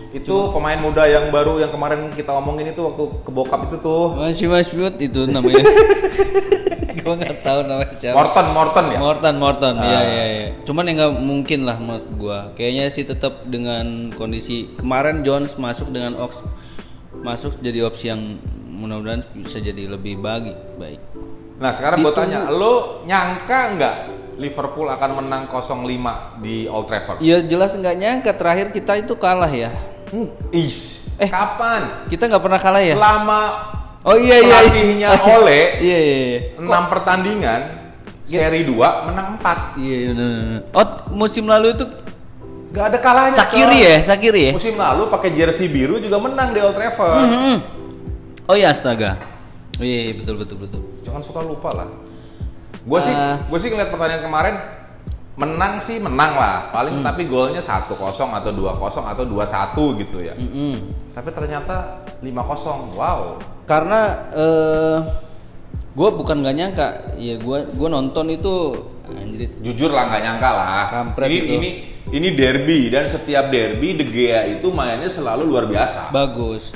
Itu 0.09 0.37
pemain 0.57 0.81
muda 0.81 1.05
yang 1.05 1.29
baru 1.29 1.61
yang 1.61 1.69
kemarin 1.69 2.09
kita 2.17 2.33
omongin 2.33 2.73
itu 2.73 2.81
waktu 2.81 3.05
ke 3.25 3.31
bokap 3.31 3.69
itu 3.69 3.77
tuh. 3.81 4.17
Masih 4.17 4.49
Masud 4.49 4.95
itu 4.97 5.21
namanya. 5.29 5.65
Gua 7.05 7.15
nggak 7.15 7.41
tahu 7.45 7.61
namanya 7.65 7.95
siapa. 7.95 8.17
Morton, 8.17 8.47
Morton 8.53 8.85
ya. 8.89 8.99
Morton, 8.99 9.35
Morton, 9.37 9.75
Ah. 9.79 9.85
iya 9.85 10.01
iya 10.09 10.25
iya. 10.25 10.49
Cuman 10.65 10.89
ya 10.89 10.93
nggak 11.05 11.13
mungkin 11.21 11.61
lah 11.69 11.77
mas 11.77 12.05
gua. 12.17 12.53
Kayaknya 12.57 12.85
sih 12.89 13.05
tetap 13.05 13.45
dengan 13.45 14.13
kondisi 14.13 14.73
kemarin 14.77 15.21
Jones 15.25 15.57
masuk 15.61 15.93
dengan 15.93 16.17
Ox 16.17 16.41
masuk 17.19 17.59
jadi 17.59 17.83
opsi 17.83 18.09
yang 18.15 18.39
mudah-mudahan 18.79 19.27
bisa 19.35 19.59
jadi 19.59 19.91
lebih 19.91 20.23
bagi 20.23 20.55
baik. 20.79 21.01
Nah 21.59 21.75
sekarang 21.75 22.07
gue 22.07 22.15
tanya, 22.15 22.47
lo 22.47 23.03
nyangka 23.03 23.75
nggak 23.75 23.95
Liverpool 24.39 24.87
akan 24.87 25.11
menang 25.19 25.51
0-5 25.51 26.39
di 26.39 26.71
Old 26.71 26.87
Trafford? 26.87 27.19
Ya 27.19 27.43
jelas 27.43 27.75
nggak 27.75 27.97
nyangka 27.99 28.33
terakhir 28.39 28.71
kita 28.71 29.03
itu 29.03 29.19
kalah 29.19 29.51
ya. 29.51 29.67
Hmm, 30.09 30.29
Is, 30.51 31.09
Eh. 31.17 31.29
kapan? 31.29 32.09
Kita 32.09 32.25
nggak 32.25 32.41
pernah 32.41 32.57
kalah 32.57 32.81
ya. 32.81 32.97
Selama 32.97 33.41
Oh 34.01 34.15
iya 34.15 34.39
iya. 34.39 34.57
pelatihnya 34.63 35.09
Ole 35.21 35.61
Iya 35.85 35.99
iya 35.99 36.17
iya. 36.25 36.41
6 36.57 36.65
pertandingan, 36.89 37.61
seri 38.23 38.63
2 38.63 38.73
menang 39.05 39.37
4. 39.37 39.77
Iya 39.77 39.97
iya, 39.99 40.09
bener. 40.11 40.61
Oh 40.71 40.87
musim 41.13 41.45
lalu 41.45 41.75
itu 41.75 41.85
Gak 42.69 42.85
ada 42.93 42.99
kalahnya. 43.01 43.33
Sakiri 43.35 43.65
coy. 43.75 43.89
ya, 43.89 43.97
Sakiri 44.03 44.41
ya. 44.45 44.53
Musim 44.53 44.77
lalu 44.77 45.09
pakai 45.09 45.33
jersey 45.33 45.67
biru 45.67 45.97
juga 45.99 46.17
menang 46.19 46.53
di 46.53 46.61
Old 46.61 46.73
Trafford. 46.73 47.25
Hmm. 47.25 47.57
Oh 48.45 48.53
iya 48.53 48.69
astaga. 48.69 49.17
Oh, 49.75 49.83
iya, 49.83 50.05
iya 50.05 50.15
betul 50.15 50.37
betul 50.37 50.57
betul. 50.61 50.83
Jangan 51.01 51.21
suka 51.21 51.41
lupa 51.41 51.73
lah. 51.73 51.89
Gue 52.79 53.01
sih, 53.01 53.11
Ah. 53.11 53.41
gue 53.41 53.59
sih 53.59 53.69
ngeliat 53.69 53.89
pertandingan 53.89 54.21
kemarin 54.23 54.55
menang 55.39 55.79
sih 55.79 56.03
menang 56.03 56.35
lah. 56.35 56.57
Hmm. 56.69 56.71
Paling 56.75 56.97
tapi 57.07 57.23
golnya 57.31 57.63
1-0 57.63 57.95
atau 57.95 58.51
2-0 58.51 59.07
atau 59.07 59.25
2-1 59.25 60.01
gitu 60.03 60.19
ya. 60.19 60.35
Mm-mm. 60.35 60.75
Tapi 61.15 61.31
ternyata 61.31 62.03
5-0. 62.21 62.99
Wow. 62.99 63.39
Karena 63.65 64.01
eh 64.35 64.99
gue 65.95 66.09
bukan 66.15 66.43
gak 66.43 66.57
nyangka, 66.59 66.89
ya 67.19 67.35
gue 67.39 67.59
gua 67.75 67.89
nonton 67.91 68.31
itu 68.31 68.71
anjir 69.09 69.51
Jujur 69.65 69.91
lah 69.91 70.07
nggak 70.11 70.23
nyangka 70.23 70.51
lah. 70.53 70.85
Kampret 70.91 71.27
ini 71.31 71.39
itu. 71.39 71.53
ini 71.55 71.71
ini 72.09 72.29
derby 72.35 72.89
dan 72.93 73.05
setiap 73.07 73.49
derby 73.49 73.97
De 73.97 74.05
Gea 74.05 74.47
itu 74.49 74.69
mainnya 74.73 75.09
selalu 75.09 75.49
luar 75.49 75.65
biasa. 75.69 76.11
bagus. 76.11 76.75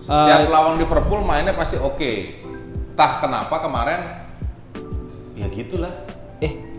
Setiap 0.00 0.46
Eh, 0.46 0.52
lawan 0.52 0.78
Liverpool 0.78 1.20
mainnya 1.26 1.56
pasti 1.56 1.76
oke. 1.80 2.12
Entah 2.94 3.12
kenapa 3.20 3.60
kemarin 3.60 4.00
ya 5.36 5.46
gitulah. 5.52 6.05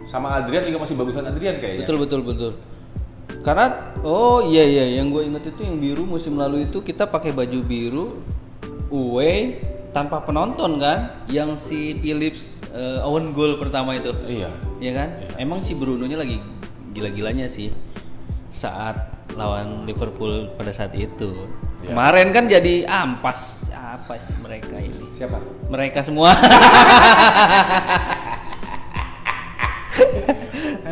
Sama 0.08 0.40
Adrian 0.40 0.64
juga 0.64 0.88
masih 0.88 0.96
bagusan 0.96 1.28
Adrian 1.28 1.60
kayaknya. 1.60 1.84
betul 1.84 1.98
betul 2.00 2.22
betul. 2.24 2.52
Karena 3.44 3.96
oh 4.04 4.40
iya 4.44 4.64
iya 4.64 5.00
yang 5.00 5.12
gue 5.12 5.28
inget 5.28 5.52
itu 5.52 5.62
yang 5.68 5.78
biru 5.80 6.04
musim 6.08 6.40
lalu 6.40 6.68
itu 6.68 6.80
kita 6.80 7.08
pakai 7.08 7.36
baju 7.36 7.60
biru 7.64 8.06
away 8.92 9.60
tanpa 9.92 10.24
penonton 10.24 10.78
kan, 10.78 11.26
yang 11.32 11.58
si 11.58 11.98
Phillips 12.00 12.56
eh, 12.72 13.00
own 13.04 13.34
goal 13.36 13.60
pertama 13.60 13.96
itu. 13.98 14.14
Iya. 14.28 14.52
Iya 14.80 14.92
kan? 14.94 15.10
Emang 15.42 15.60
si 15.66 15.74
Bruno-nya 15.74 16.20
lagi 16.20 16.38
gila-gilanya 16.94 17.50
sih 17.50 17.74
saat 18.48 18.96
lawan 19.36 19.86
Liverpool 19.86 20.54
pada 20.56 20.72
saat 20.72 20.94
itu. 20.94 21.34
Iya. 21.84 21.94
Kemarin 21.94 22.28
kan 22.34 22.46
jadi 22.50 22.88
ampas 22.88 23.70
apa 23.74 24.18
sih 24.18 24.34
mereka 24.40 24.78
ini? 24.78 25.14
Siapa? 25.14 25.38
Mereka 25.70 26.00
semua. 26.06 26.34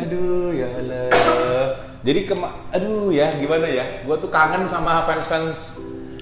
Aduh 0.06 0.54
ya 0.54 0.68
Allah. 0.70 1.66
Jadi 2.06 2.20
kema 2.22 2.48
aduh 2.70 3.10
ya 3.10 3.34
gimana 3.34 3.66
ya? 3.66 4.06
Gua 4.06 4.14
tuh 4.16 4.30
kangen 4.30 4.62
sama 4.64 5.02
fans-fans 5.02 5.74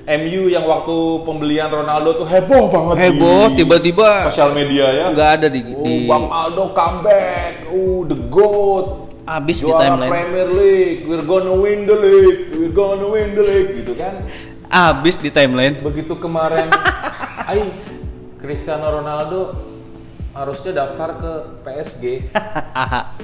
MU 0.04 0.48
yang 0.48 0.64
waktu 0.64 0.96
pembelian 1.24 1.68
Ronaldo 1.68 2.20
tuh 2.20 2.28
heboh 2.28 2.68
banget 2.68 3.08
Heboh, 3.08 3.52
di 3.52 3.64
tiba-tiba 3.64 4.24
sosial 4.24 4.52
media 4.52 4.84
ya. 4.88 5.04
nggak 5.12 5.30
ada 5.40 5.46
di, 5.48 5.60
Oh, 5.64 5.80
di 5.80 6.04
Bang 6.04 6.28
Aldo 6.28 6.72
comeback. 6.72 7.68
Oh, 7.68 8.04
the 8.04 8.16
GOAT. 8.28 8.86
abis 9.24 9.64
di 9.64 9.72
Juara 9.72 9.96
timeline. 9.96 10.10
Premier 10.12 10.48
League. 10.52 11.00
We're 11.08 11.24
gonna 11.24 11.56
win 11.56 11.88
the 11.88 11.96
league. 11.96 12.40
We're 12.52 12.76
gonna 12.76 13.08
win 13.08 13.32
the 13.32 13.40
league 13.40 13.70
gitu 13.80 13.96
kan. 13.96 14.20
Abis 14.68 15.16
di 15.16 15.32
timeline. 15.32 15.80
Begitu 15.80 16.16
kemarin 16.16 16.68
ai 17.48 17.64
Cristiano 18.36 18.88
Ronaldo 18.92 19.56
harusnya 20.34 20.72
daftar 20.74 21.14
ke 21.14 21.32
PSG. 21.62 22.04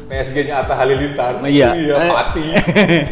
PSG-nya 0.07 0.63
Atta 0.63 0.75
Halilintar. 0.79 1.43
Iya. 1.43 1.75
Iya, 1.75 1.95
Eh. 1.99 2.11
Pati. 2.11 2.45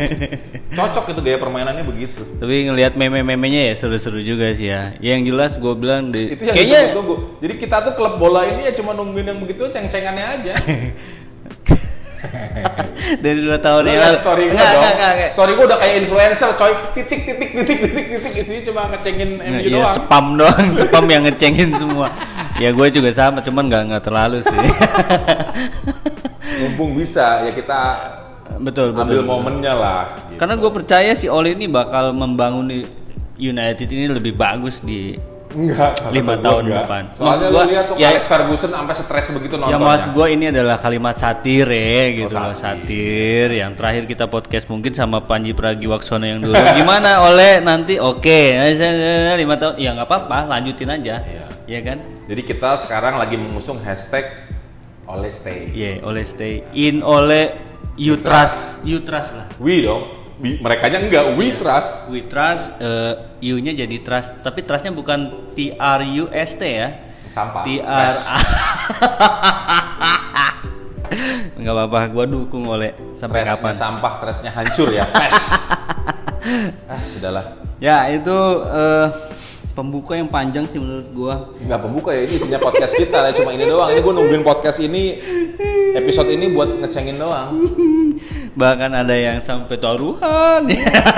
Cocok 0.79 1.05
itu 1.11 1.21
gaya 1.27 1.39
permainannya 1.43 1.83
begitu. 1.83 2.23
Tapi 2.39 2.71
ngelihat 2.71 2.95
meme-memenya 2.95 3.67
ya 3.67 3.75
seru-seru 3.75 4.23
juga 4.23 4.55
sih 4.55 4.71
ya. 4.71 4.95
Yang 5.03 5.21
jelas 5.35 5.53
gue 5.59 5.75
bilang 5.75 6.15
di 6.15 6.39
Itu 6.39 6.47
yang 6.47 6.55
kayaknya 6.55 6.79
ditunggu-tunggu. 6.95 7.15
Jadi 7.43 7.55
kita 7.59 7.77
tuh 7.91 7.93
klub 7.99 8.15
bola 8.23 8.47
ini 8.47 8.71
ya 8.71 8.73
cuma 8.79 8.95
nungguin 8.95 9.27
yang 9.27 9.39
begitu 9.43 9.67
ceng-cengannya 9.67 10.25
aja. 10.25 10.55
dari 13.25 13.39
dua 13.41 13.59
tahun 13.59 13.83
yang 13.87 14.01
lalu. 14.01 14.19
story 14.19 14.45
gue 14.45 14.53
Enggak, 14.53 14.69
dong. 14.69 14.79
enggak, 14.79 14.93
enggak, 14.93 15.13
enggak. 15.15 15.31
Story 15.31 15.53
gue 15.53 15.65
udah 15.65 15.79
kayak 15.79 15.95
influencer 15.97 16.51
coy. 16.55 16.73
Titik 16.93 17.21
titik 17.25 17.51
titik 17.55 17.79
titik 17.81 18.07
titik 18.13 18.33
isinya 18.37 18.63
cuma 18.65 18.81
ngecengin 18.91 19.31
Nah, 19.35 19.47
MU 19.49 19.61
iya 19.61 19.71
doang. 19.79 19.95
spam 19.95 20.27
doang, 20.35 20.67
spam 20.81 21.05
yang 21.07 21.23
ngecengin 21.25 21.71
semua. 21.75 22.09
Ya 22.57 22.71
gue 22.71 22.87
juga 22.91 23.11
sama, 23.11 23.39
cuman 23.39 23.65
nggak 23.67 23.83
nggak 23.89 24.03
terlalu 24.03 24.39
sih. 24.43 24.59
Mumpung 26.59 26.95
bisa 26.95 27.47
ya 27.47 27.53
kita 27.53 27.81
betul 28.59 28.91
betul. 28.91 29.05
ambil 29.05 29.21
betul. 29.21 29.29
momennya 29.29 29.75
lah. 29.75 30.05
gitu. 30.27 30.39
Karena 30.41 30.55
gue 30.57 30.71
percaya 30.73 31.11
si 31.15 31.27
Oli 31.29 31.55
ini 31.55 31.67
bakal 31.67 32.11
membangun 32.11 32.67
United 33.39 33.87
ini 33.87 34.11
lebih 34.11 34.35
bagus 34.35 34.83
di 34.83 35.15
Enggak, 35.49 35.91
Lima 36.11 36.33
gua 36.33 36.45
tahun 36.45 36.63
enggak. 36.63 36.83
depan. 36.83 37.03
Soalnya 37.11 37.25
Maksud 37.25 37.49
lu 37.49 37.55
gua, 37.55 37.65
lihat 37.65 37.85
tuh 37.85 37.97
ya- 37.97 38.09
Alex 38.11 38.25
Ferguson 38.25 38.71
sampai 38.71 38.95
stres 38.95 39.27
begitu 39.31 39.55
Ya 39.55 39.61
nontonnya. 39.63 39.81
mas 39.81 40.05
gue 40.07 40.27
ini 40.29 40.45
adalah 40.47 40.77
kalimat 40.77 41.15
satir 41.15 41.67
ya 41.67 42.03
gitu 42.15 42.35
Oh, 42.35 42.43
loh 42.43 42.53
satir. 42.53 42.85
satir 42.85 43.49
yang 43.57 43.73
terakhir 43.73 44.05
kita 44.05 44.25
podcast 44.27 44.67
mungkin 44.67 44.93
sama 44.93 45.19
Panji 45.21 45.53
Pragiwaksono 45.53 46.23
yang 46.23 46.41
dulu 46.41 46.53
gimana 46.53 47.25
oleh 47.25 47.59
nanti 47.59 47.97
oke 47.97 48.41
lima 49.35 49.57
tahun 49.57 49.75
ya 49.77 49.91
nggak 49.93 50.05
apa-apa 50.07 50.39
lanjutin 50.49 50.91
aja 50.91 51.17
Iya. 51.19 51.45
ya 51.67 51.81
kan 51.83 51.99
Jadi 52.25 52.43
kita 52.45 52.77
sekarang 52.77 53.17
lagi 53.17 53.35
mengusung 53.35 53.79
hashtag 53.79 54.29
Ole 55.07 55.33
Stay. 55.33 55.73
Iya 55.73 56.05
oleh 56.05 56.21
stay 56.23 56.61
in 56.71 57.01
oleh 57.01 57.57
you 57.97 58.15
trust 58.15 58.85
you 58.85 59.01
trust 59.01 59.33
lah 59.33 59.49
We 59.57 59.81
dong. 59.81 60.28
Bi- 60.39 60.59
merekanya 60.59 60.99
enggak, 60.99 61.35
we 61.35 61.53
trust. 61.53 62.07
We 62.09 62.25
trust 62.25 62.71
eh, 62.79 63.15
U-nya 63.49 63.73
jadi 63.73 63.97
trust, 63.99 64.39
tapi 64.41 64.63
trustnya 64.63 64.91
bukan 64.91 65.53
T 65.53 65.73
R 65.73 66.01
U 66.17 66.29
S 66.29 66.55
T 66.55 66.63
ya. 66.65 66.89
Sampah. 67.29 67.63
T 67.63 67.79
R. 67.79 68.15
Enggak 71.55 71.75
apa-apa, 71.77 72.01
gua 72.09 72.25
dukung 72.25 72.65
oleh 72.65 72.95
sampai 73.15 73.43
Trashnya 73.43 73.59
kapan. 73.59 73.75
sampah, 73.75 74.13
trashnya 74.19 74.51
hancur 74.51 74.89
ya. 74.91 75.05
Ah, 76.87 77.03
sudahlah. 77.05 77.45
Ya, 77.77 78.09
itu 78.09 78.33
eh, 78.65 79.07
pembuka 79.79 80.19
yang 80.19 80.27
panjang 80.27 80.67
sih 80.67 80.83
menurut 80.83 81.09
gua. 81.15 81.55
Nggak 81.63 81.81
pembuka 81.87 82.11
ya, 82.11 82.27
ini 82.27 82.35
isinya 82.35 82.59
podcast 82.59 82.99
kita 82.99 83.23
lah. 83.23 83.31
Cuma 83.31 83.55
ini 83.55 83.63
doang. 83.63 83.95
Ini 83.95 84.03
gue 84.03 84.11
nungguin 84.19 84.43
podcast 84.43 84.83
ini, 84.83 85.23
episode 85.95 86.35
ini 86.35 86.51
buat 86.51 86.83
ngecengin 86.83 87.15
doang. 87.15 87.63
Bahkan 88.59 88.91
ada 88.91 89.15
yang 89.15 89.39
sampai 89.39 89.79
taruhan. 89.79 90.67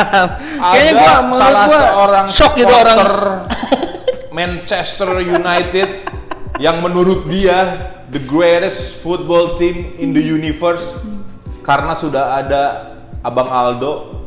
Kayaknya 0.76 0.92
gua 0.92 1.12
salah 1.32 1.64
gua 1.64 1.80
seorang 1.80 2.26
shock 2.28 2.52
gitu 2.60 2.68
orang. 2.68 3.00
Manchester 4.28 5.24
United 5.24 6.04
yang 6.60 6.84
menurut 6.84 7.24
dia 7.32 7.88
the 8.12 8.20
greatest 8.20 9.00
football 9.00 9.56
team 9.56 9.96
in 9.96 10.12
the 10.12 10.20
universe 10.20 11.00
karena 11.64 11.96
sudah 11.96 12.44
ada 12.44 12.62
Abang 13.24 13.48
Aldo 13.48 14.20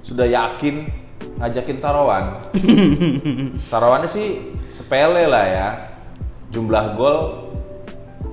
sudah 0.00 0.24
yakin 0.24 0.97
ngajakin 1.38 1.78
taruhan. 1.78 2.24
Taruhannya 3.72 4.06
sih 4.06 4.26
sepele 4.68 5.24
lah 5.24 5.44
ya. 5.46 5.68
Jumlah 6.50 6.84
gol 6.94 7.18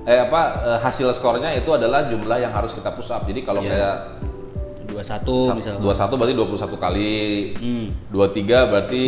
eh 0.06 0.22
apa 0.22 0.40
eh, 0.62 0.78
hasil 0.82 1.10
skornya 1.10 1.50
itu 1.50 1.70
adalah 1.70 2.06
jumlah 2.06 2.38
yang 2.38 2.50
harus 2.50 2.74
kita 2.74 2.90
push 2.90 3.10
up. 3.10 3.26
Jadi 3.26 3.42
kalau 3.42 3.62
Iya. 3.62 3.70
kayak 3.70 3.96
21 4.90 5.54
misalnya. 5.54 5.80
21 5.82 6.14
berarti 6.16 6.34
21 6.34 6.76
kali. 6.76 7.14
Hmm. 7.58 7.86
23 8.10 8.70
berarti 8.70 9.02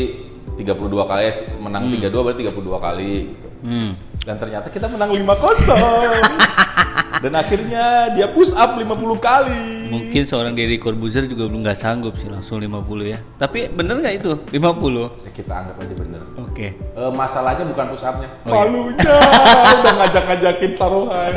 32 0.59 1.07
kali 1.07 1.26
menang 1.62 1.87
32 1.87 2.25
berarti 2.25 2.43
32 2.43 2.78
kali 2.83 3.12
Hmm. 3.59 3.90
dan 4.23 4.38
ternyata 4.38 4.71
kita 4.71 4.87
menang 4.87 5.11
5-0 5.11 5.75
dan 7.19 7.33
akhirnya 7.35 7.85
dia 8.15 8.31
push 8.31 8.55
up 8.55 8.79
50 8.79 8.87
kali 9.19 9.63
Mungkin 9.89 10.23
seorang 10.23 10.53
Deddy 10.53 10.77
Corbuzier 10.77 11.25
juga 11.25 11.49
belum 11.49 11.65
nggak 11.65 11.75
sanggup 11.75 12.15
sih 12.15 12.29
langsung 12.29 12.61
50 12.61 12.77
ya. 13.09 13.17
Tapi 13.41 13.73
bener 13.73 13.97
nggak 13.99 14.15
itu 14.21 14.33
50? 14.53 15.25
Ya, 15.25 15.31
kita 15.33 15.53
anggap 15.57 15.77
aja 15.81 15.95
bener 15.97 16.21
Oke. 16.39 16.77
Eh, 16.77 17.11
masalahnya 17.11 17.65
bukan 17.65 17.87
push 17.89 18.05
upnya 18.05 18.29
Oh, 18.29 18.37
iya. 18.45 18.53
palunya 18.53 19.13
udah 19.81 19.93
ngajak-ngajakin 19.97 20.73
taruhan 20.77 21.33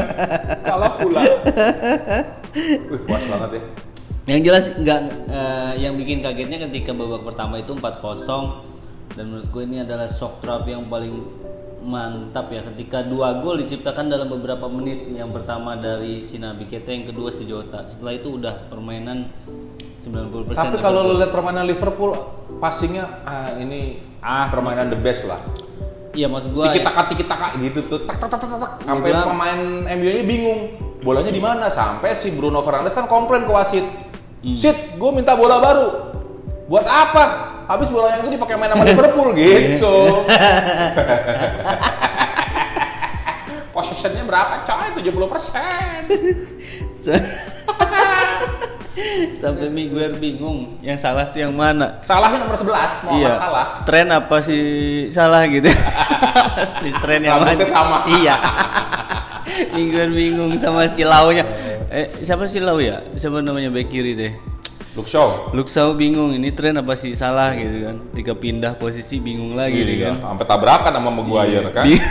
kalah 0.61 0.91
pula 0.99 1.21
Wih, 2.91 3.01
puas 3.07 3.23
banget 3.23 3.49
ya 3.55 3.63
Yang 4.35 4.41
jelas 4.45 4.65
nggak 4.77 4.99
eh, 5.31 5.71
yang 5.81 5.93
bikin 5.95 6.19
kagetnya 6.19 6.61
ketika 6.67 6.91
babak 6.91 7.23
pertama 7.23 7.57
itu 7.57 7.71
4-0 7.71 8.69
dan 9.11 9.27
menurut 9.27 9.47
gue 9.47 9.63
ini 9.65 9.77
adalah 9.79 10.07
shock 10.07 10.39
trap 10.39 10.63
yang 10.63 10.87
paling 10.87 11.19
mantap 11.81 12.53
ya 12.53 12.61
ketika 12.71 13.01
dua 13.01 13.41
gol 13.41 13.57
diciptakan 13.57 14.07
dalam 14.07 14.29
beberapa 14.29 14.69
menit. 14.69 15.09
Yang 15.09 15.41
pertama 15.41 15.73
dari 15.75 16.21
Sinabi 16.21 16.69
Kete 16.69 16.93
yang 16.93 17.09
kedua 17.09 17.33
si 17.33 17.43
Jota. 17.43 17.89
Setelah 17.89 18.13
itu 18.15 18.37
udah 18.37 18.69
permainan 18.69 19.33
90% 20.01 20.57
tapi 20.57 20.81
kalau 20.81 21.05
lo 21.05 21.13
lihat 21.21 21.29
permainan 21.29 21.65
Liverpool 21.69 22.17
passingnya 22.57 23.05
ah, 23.21 23.53
ini 23.57 24.01
Ah. 24.21 24.49
permainan 24.49 24.89
the 24.89 24.97
best 24.97 25.25
lah. 25.25 25.41
Iya 26.13 26.27
maksud 26.29 26.53
gue 26.53 26.65
tiki 26.69 26.81
taka 26.83 27.01
tiki 27.09 27.25
taka 27.25 27.47
gitu 27.57 27.79
tuh. 27.89 27.99
Tak 28.05 28.17
tak 28.17 28.29
tak 28.33 28.39
tak 28.43 28.49
tak 28.59 28.71
sampai 28.85 29.09
bilang- 29.09 29.27
pemain 29.29 29.59
MU 29.97 30.09
nya 30.11 30.23
bingung 30.25 30.59
bolanya 31.01 31.31
di 31.33 31.41
mana? 31.41 31.65
Sampai 31.71 32.13
si 32.13 32.29
Bruno 32.33 32.61
Fernandes 32.61 32.93
kan 32.93 33.09
komplain 33.09 33.45
ke 33.45 33.51
wasit. 33.53 33.85
Hmm. 34.41 34.57
sit 34.57 34.97
gue 34.97 35.11
minta 35.13 35.37
bola 35.37 35.61
baru. 35.61 35.87
Buat 36.65 36.85
apa 36.85 37.23
habis 37.71 37.87
bolanya 37.87 38.19
itu 38.19 38.35
dipakai 38.35 38.59
main 38.59 38.71
sama 38.71 38.83
Liverpool 38.83 39.31
gitu 39.39 39.95
possessionnya 43.75 44.27
berapa 44.27 44.67
coy 44.67 44.87
70 44.99 45.31
persen 45.31 45.99
sampai 49.41 49.71
Miguel 49.71 50.19
bingung 50.19 50.75
yang 50.83 50.99
salah 50.99 51.31
tuh 51.31 51.47
yang 51.47 51.55
mana 51.55 52.03
salahnya 52.03 52.43
nomor 52.43 52.59
11 52.59 53.07
Muhammad 53.07 53.23
iya. 53.23 53.31
Salah 53.33 53.65
Tren 53.87 54.07
apa 54.11 54.35
sih 54.43 54.63
salah 55.09 55.47
gitu? 55.47 55.71
si 56.83 56.89
tren 57.01 57.25
yang 57.25 57.41
mana? 57.41 57.65
sama. 57.65 58.05
Iya. 58.07 58.35
Mingguan 59.73 60.13
bingung 60.13 60.53
sama 60.61 60.87
si 60.87 61.03
launya. 61.03 61.43
Eh, 61.91 62.07
siapa 62.23 62.47
si 62.47 62.63
lau 62.63 62.79
ya? 62.79 63.03
Siapa 63.19 63.43
namanya 63.43 63.67
back 63.67 63.91
kiri 63.91 64.15
teh? 64.15 64.31
Shaw 64.93 65.51
Luxau 65.51 65.93
bingung 65.93 66.31
ini 66.31 66.51
tren 66.51 66.75
apa 66.75 66.93
sih 66.93 67.15
salah 67.15 67.51
gitu 67.53 67.77
kan. 67.81 67.95
Ketika 68.11 68.33
pindah 68.33 68.73
posisi 68.75 69.17
bingung 69.17 69.55
lagi 69.55 69.79
nih 69.79 69.95
iya, 69.95 70.05
kan. 70.11 70.35
sampai 70.35 70.45
tabrakan 70.45 70.91
sama 70.91 71.09
Maguire 71.09 71.69
kan 71.69 71.85
Di- 71.85 71.95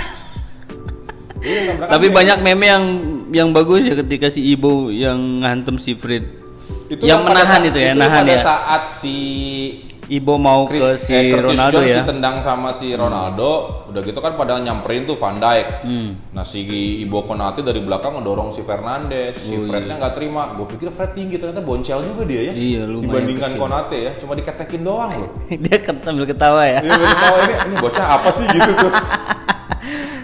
Iya, 1.40 1.80
Tapi 1.80 2.06
banyak 2.08 2.38
meme 2.40 2.66
yang 2.66 2.84
yang 3.30 3.48
bagus 3.50 3.80
ya 3.82 3.96
ketika 3.96 4.28
si 4.28 4.44
Ibo 4.46 4.88
yang 4.88 5.16
ngantem 5.40 5.76
si 5.76 5.92
Fred. 5.94 6.24
itu 6.86 7.00
yang 7.00 7.22
pada 7.22 7.32
menahan 7.38 7.48
saat- 7.56 7.68
itu 7.68 7.78
ya, 7.78 7.92
nahan 7.94 8.20
pada 8.20 8.34
ya. 8.34 8.40
saat 8.40 8.82
si 8.90 9.16
Ibo 10.10 10.34
mau 10.42 10.66
Chris, 10.66 10.82
ke 10.82 11.06
si 11.06 11.14
eh, 11.14 11.30
Curtis 11.30 11.54
Ronaldo 11.54 11.78
Jones 11.78 11.90
ya. 11.94 11.98
ditendang 12.02 12.36
sama 12.42 12.74
si 12.74 12.90
Ronaldo, 12.90 13.50
udah 13.94 14.02
gitu 14.02 14.18
kan 14.18 14.34
pada 14.34 14.58
nyamperin 14.58 15.06
tuh 15.06 15.14
Van 15.14 15.38
Dijk. 15.38 15.86
Hmm. 15.86 16.34
Nah 16.34 16.42
si 16.42 16.66
Ibo 16.98 17.22
Konate 17.22 17.62
dari 17.62 17.78
belakang 17.78 18.18
ngedorong 18.18 18.50
si 18.50 18.66
Fernandes, 18.66 19.38
si 19.38 19.54
Oh, 19.54 19.70
Frednya 19.70 20.02
nggak 20.02 20.14
terima. 20.18 20.50
Gue 20.58 20.66
pikir 20.66 20.90
Fred 20.90 21.14
tinggi, 21.14 21.38
ternyata 21.38 21.62
boncel 21.62 22.02
juga 22.02 22.26
dia 22.26 22.50
ya. 22.50 22.52
Iya, 22.58 22.82
lumayan 22.90 23.06
Dibandingkan 23.06 23.50
kecil. 23.54 23.60
Konate 23.62 23.96
ya, 24.02 24.12
cuma 24.18 24.32
diketekin 24.34 24.82
doang 24.82 25.10
loh. 25.14 25.30
Dia 25.62 25.78
kan 25.78 25.96
sambil 26.02 26.26
ketawa 26.26 26.62
ya. 26.66 26.80
Iya, 26.82 26.90
gue 26.90 27.06
tahu 27.14 27.36
ini 27.46 27.54
ini 27.70 27.74
bocah 27.78 28.06
apa 28.18 28.28
sih 28.34 28.46
gitu 28.50 28.72
tuh. 28.74 28.92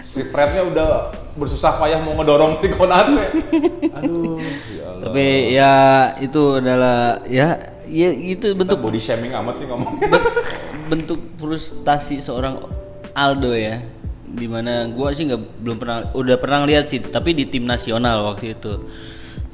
Si 0.07 0.25
Frednya 0.33 0.65
udah 0.65 0.89
bersusah 1.37 1.77
payah 1.77 2.01
mau 2.01 2.17
ngedorong 2.17 2.57
si 2.57 2.67
Konate. 2.73 3.21
Aduh, 4.01 4.41
ya 4.73 4.85
Allah. 4.89 5.03
Tapi 5.05 5.25
ya 5.53 5.73
itu 6.17 6.57
adalah 6.57 7.21
ya 7.29 7.76
ya 7.87 8.09
itu 8.11 8.51
Kita 8.51 8.59
bentuk 8.59 8.79
body 8.79 8.99
shaming 8.99 9.33
amat 9.33 9.55
sih 9.57 9.65
ngomongnya. 9.65 10.07
ben- 10.07 10.27
bentuk 10.87 11.19
frustasi 11.35 12.19
seorang 12.19 12.61
Aldo 13.11 13.51
ya. 13.51 13.81
Di 14.27 14.45
mana 14.45 14.85
gua 14.91 15.15
sih 15.15 15.25
nggak 15.25 15.63
belum 15.63 15.77
pernah 15.79 15.97
udah 16.11 16.35
pernah 16.37 16.59
lihat 16.63 16.85
sih 16.85 16.99
tapi 16.99 17.31
di 17.31 17.47
tim 17.47 17.63
nasional 17.63 18.27
waktu 18.27 18.53
itu. 18.53 18.85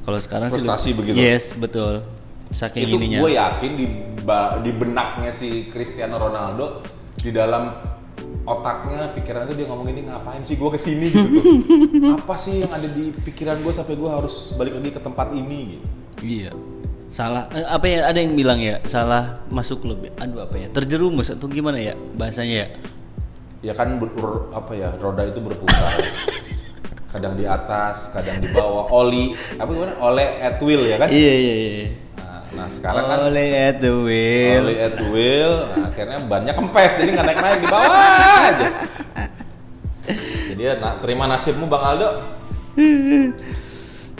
Kalau 0.04 0.18
sekarang 0.20 0.52
Frustasi 0.52 0.90
sih 0.90 0.92
begitu? 0.92 1.16
Yes, 1.16 1.56
betul. 1.56 2.04
Saking 2.52 2.86
itu 2.86 2.96
gue 3.00 3.32
yakin 3.34 3.72
di 3.74 3.86
di 4.60 4.70
benaknya 4.70 5.32
si 5.32 5.72
Cristiano 5.72 6.20
Ronaldo 6.20 6.84
di 7.16 7.32
dalam 7.32 7.72
otaknya 8.44 9.10
pikiran 9.16 9.48
itu 9.48 9.64
dia 9.64 9.66
ngomong 9.66 9.88
ini 9.88 10.04
ngapain 10.04 10.44
sih 10.44 10.60
gue 10.60 10.70
ke 10.70 10.76
sini 10.76 11.08
gitu 11.08 11.28
tuh 11.32 12.14
apa 12.20 12.36
sih 12.36 12.60
yang 12.60 12.70
ada 12.70 12.84
di 12.84 13.10
pikiran 13.10 13.64
gue 13.64 13.72
sampai 13.72 13.96
gue 13.96 14.10
harus 14.12 14.52
balik 14.54 14.76
lagi 14.76 14.92
ke 14.92 15.00
tempat 15.00 15.32
ini 15.32 15.58
gitu 15.76 15.86
Iya. 16.24 16.52
Salah 17.14 17.46
eh, 17.54 17.62
apa 17.62 17.86
ya 17.86 18.10
ada 18.10 18.18
yang 18.18 18.34
bilang 18.34 18.58
ya 18.58 18.82
salah 18.84 19.38
masuk 19.46 19.86
klub. 19.86 20.02
ya? 20.02 20.10
Aduh 20.18 20.42
apa 20.42 20.58
ya? 20.58 20.66
Terjerumus 20.68 21.30
atau 21.30 21.46
gimana 21.46 21.78
ya 21.78 21.94
bahasanya 22.18 22.66
ya? 22.66 22.68
ya 23.64 23.72
kan 23.72 23.96
ber- 23.96 24.12
apa 24.52 24.76
ya 24.76 24.92
roda 25.00 25.24
itu 25.24 25.40
berputar 25.40 25.96
kadang 27.08 27.32
di 27.32 27.48
atas 27.48 28.12
kadang 28.12 28.36
di 28.36 28.52
bawah 28.52 28.92
oli 28.92 29.32
apa 29.56 29.70
gimana 29.72 29.96
oleh 30.04 30.36
at 30.36 30.60
will 30.60 30.84
ya 30.84 31.00
kan 31.00 31.08
Iya 31.08 31.32
iya 31.32 31.54
iya. 31.56 31.86
nah, 32.12 32.40
nah 32.52 32.66
sekarang 32.68 33.08
kan 33.08 33.18
Oleh 33.24 33.48
at 33.64 33.80
the 33.80 33.88
wheel. 33.88 34.64
Oli 34.68 34.76
at 34.76 34.98
wheel, 35.08 35.52
nah, 35.64 35.88
akhirnya 35.88 36.18
bannya 36.28 36.52
kempes, 36.52 36.92
jadi 36.98 37.10
nggak 37.14 37.24
naik-naik 37.24 37.58
di 37.62 37.68
bawah 37.70 38.04
aja. 38.44 38.68
Jadi 40.52 40.60
ya, 40.60 40.74
na- 40.76 40.98
terima 41.00 41.24
nasibmu 41.24 41.64
Bang 41.64 41.84
Aldo. 41.88 42.20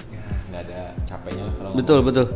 Ya, 0.08 0.24
nggak 0.48 0.60
ada 0.64 0.80
capeknya 1.04 1.42
lah 1.44 1.54
kalau 1.60 1.70
Betul 1.76 1.98
betul. 2.00 2.26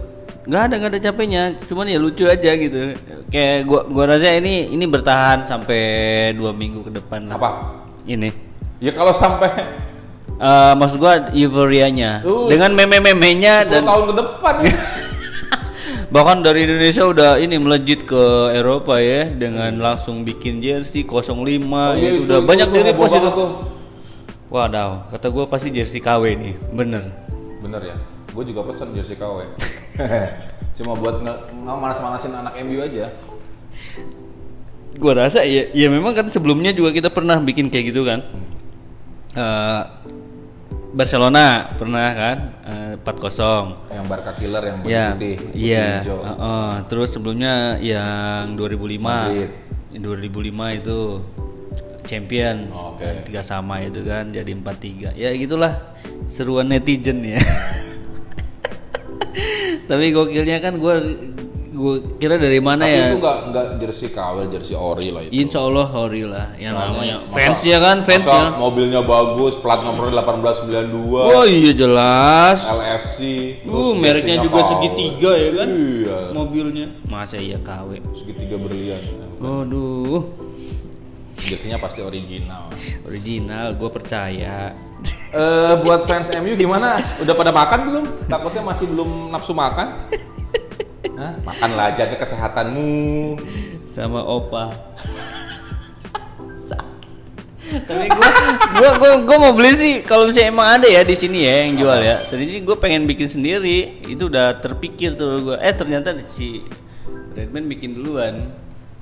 Nggak 0.49 0.63
ada 0.65 0.75
nggak 0.81 0.91
ada 0.97 1.01
capeknya, 1.13 1.43
cuman 1.69 1.93
ya 1.93 1.99
lucu 2.01 2.25
aja 2.25 2.51
gitu. 2.57 2.97
Kayak 3.29 3.69
gua 3.69 3.81
gua 3.85 4.05
rasa 4.17 4.33
ini 4.33 4.73
ini 4.73 4.85
bertahan 4.89 5.45
sampai 5.45 5.81
dua 6.33 6.57
minggu 6.57 6.89
ke 6.89 6.91
depan 6.97 7.29
lah. 7.29 7.37
Apa? 7.37 7.51
Ini. 8.09 8.33
Ya 8.81 8.97
kalau 8.97 9.13
sampai 9.13 9.53
Eh 10.39 10.73
maksud 10.79 11.03
gua 11.03 11.35
euforianya 11.35 12.23
Uh, 12.23 12.47
dengan 12.47 12.71
meme-memenya 12.71 13.67
10 13.67 13.75
dan 13.75 13.83
tahun 13.83 14.05
ke 14.07 14.15
depan 14.23 14.55
bahkan 16.15 16.47
dari 16.47 16.63
Indonesia 16.63 17.05
udah 17.11 17.31
ini 17.43 17.59
melejit 17.59 18.07
ke 18.07 18.55
Eropa 18.55 19.03
ya 19.03 19.27
dengan 19.35 19.75
langsung 19.83 20.23
bikin 20.23 20.63
jersey 20.63 21.03
05 21.03 21.27
Oh, 21.35 21.43
ya 21.43 21.99
iya, 21.99 22.09
itu 22.15 22.23
udah 22.23 22.39
banyak 22.47 22.71
itu 22.71 22.75
dari 22.79 22.87
heboh 22.95 23.03
post 23.03 23.19
itu. 23.19 23.47
Wadaw, 24.49 25.11
kata 25.13 25.27
gua 25.29 25.45
pasti 25.51 25.69
jersey 25.75 26.01
KW 26.01 26.39
nih, 26.39 26.55
bener. 26.71 27.05
Bener 27.61 27.83
ya, 27.85 27.97
gue 28.29 28.45
juga 28.45 28.61
pesen 28.65 28.93
jersey 28.93 29.15
KW. 29.15 29.45
Cuma 30.77 30.95
buat 30.95 31.21
nge- 31.21 31.43
manas-manasin 31.59 32.33
anak 32.33 32.55
MU 32.63 32.79
aja. 32.79 33.11
Gua 34.95 35.15
rasa 35.15 35.47
ya, 35.47 35.71
ya 35.71 35.87
memang 35.87 36.11
kan 36.11 36.27
sebelumnya 36.27 36.75
juga 36.75 36.91
kita 36.91 37.09
pernah 37.09 37.39
bikin 37.39 37.71
kayak 37.71 37.95
gitu 37.95 38.03
kan. 38.03 38.21
Eh, 39.31 39.83
Barcelona 40.89 41.77
pernah 41.77 42.07
kan 42.11 42.37
eh, 42.65 42.95
4-0. 42.97 43.95
Yang 43.95 44.07
Barca 44.09 44.33
Killer 44.35 44.63
yang 44.65 44.79
Ya, 44.83 45.07
putih, 45.15 45.37
iya. 45.55 46.03
hijau. 46.03 46.19
Heeh. 46.25 46.71
Terus 46.89 47.09
sebelumnya 47.15 47.79
yang 47.79 48.57
2005. 48.57 48.99
Madrid. 48.99 49.51
2005 49.95 50.79
itu 50.79 50.99
Champions. 52.03 52.73
Oke. 52.75 53.29
Tiga 53.29 53.43
sama 53.45 53.85
itu 53.85 54.01
kan 54.03 54.33
jadi 54.33 54.51
4-3. 54.51 55.15
Ya 55.15 55.31
gitulah 55.35 55.95
seruan 56.27 56.67
netizen 56.67 57.23
ya. 57.23 57.39
Tapi 59.85 60.05
gokilnya 60.11 60.59
kan 60.59 60.77
gue 60.77 60.95
gue 61.71 61.95
kira 62.19 62.35
dari 62.35 62.59
mana 62.59 62.83
Tapi 62.83 62.91
ya? 62.93 63.07
itu 63.07 63.17
nggak 63.19 63.39
nggak 63.47 63.67
jersey 63.79 64.09
KW, 64.09 64.37
jersey 64.49 64.75
ori 64.75 65.09
lah 65.09 65.23
itu. 65.23 65.31
Insya 65.33 65.63
Allah 65.63 65.87
Hori 65.87 66.25
lah 66.25 66.51
yang 66.57 66.75
namanya 66.75 67.23
Masa- 67.23 67.31
fansnya 67.31 67.79
kan 67.79 67.97
masa 67.99 68.11
fansnya. 68.11 68.43
mobilnya 68.53 69.01
bagus, 69.01 69.55
plat 69.55 69.81
nomornya 69.81 70.19
1892, 70.19 71.23
Oh 71.31 71.47
iya 71.47 71.71
jelas. 71.73 72.67
LFC, 72.67 73.19
Uh, 73.65 73.95
mereknya 73.95 74.41
juga 74.41 74.59
KW. 74.59 74.69
segitiga 74.69 75.31
ya 75.33 75.51
kan? 75.55 75.69
Iya, 75.69 76.19
Mobilnya. 76.33 76.87
Masa 77.07 77.37
iya 77.37 77.59
KW. 77.59 78.03
segitiga 78.13 78.59
berlian. 78.59 78.99
Waduh, 79.39 80.27
Jersey-nya 81.39 81.79
pasti 81.79 82.03
original. 82.03 82.75
original, 83.05 83.73
gue 83.73 83.87
percaya. 83.89 84.75
Eh 85.29 85.75
buat 85.85 86.09
fans 86.09 86.33
MU 86.41 86.57
gimana? 86.57 87.05
Udah 87.21 87.35
pada 87.37 87.53
makan 87.53 87.79
belum? 87.93 88.05
Takutnya 88.33 88.63
masih 88.65 88.89
belum 88.89 89.29
nafsu 89.29 89.53
makan? 89.53 90.09
Hah? 91.21 91.33
Makanlah 91.45 91.93
jaga 91.93 92.17
kesehatanmu. 92.17 93.37
Sama 93.93 94.25
Opa. 94.25 94.73
Tapi 97.69 98.09
gua, 98.09 98.31
gua, 98.81 98.91
gua, 98.97 99.11
gua 99.29 99.37
mau 99.37 99.53
beli 99.53 99.77
sih 99.77 99.95
kalau 100.01 100.33
misalnya 100.33 100.49
emang 100.49 100.69
ada 100.81 100.89
ya 100.89 101.05
di 101.05 101.13
sini 101.13 101.45
ya 101.45 101.69
yang 101.69 101.77
jual 101.77 102.01
ya. 102.01 102.17
Tadi 102.25 102.45
sih 102.49 102.61
gua 102.65 102.81
pengen 102.81 103.05
bikin 103.05 103.29
sendiri. 103.29 104.01
Itu 104.09 104.33
udah 104.33 104.57
terpikir 104.57 105.21
tuh 105.21 105.53
gua. 105.53 105.57
Eh 105.61 105.77
ternyata 105.77 106.17
si 106.33 106.65
Redman 107.37 107.69
bikin 107.69 108.01
duluan. 108.01 108.49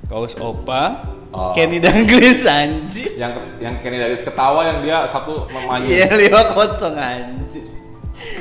Kaos 0.07 0.33
Opa, 0.37 1.03
Oh. 1.27 1.51
Kenny 1.51 1.77
Dalglish 1.77 2.47
anjir. 2.47 3.11
Yang 3.13 3.43
yang 3.59 3.75
Kenny 3.83 3.99
Daris 3.99 4.23
ketawa 4.23 4.63
yang 4.63 4.79
dia 4.79 5.03
satu 5.03 5.43
memaju. 5.47 5.83
Iya 5.83 6.07
lima 6.15 6.49
kosong 6.49 6.95
anjir. 6.95 7.67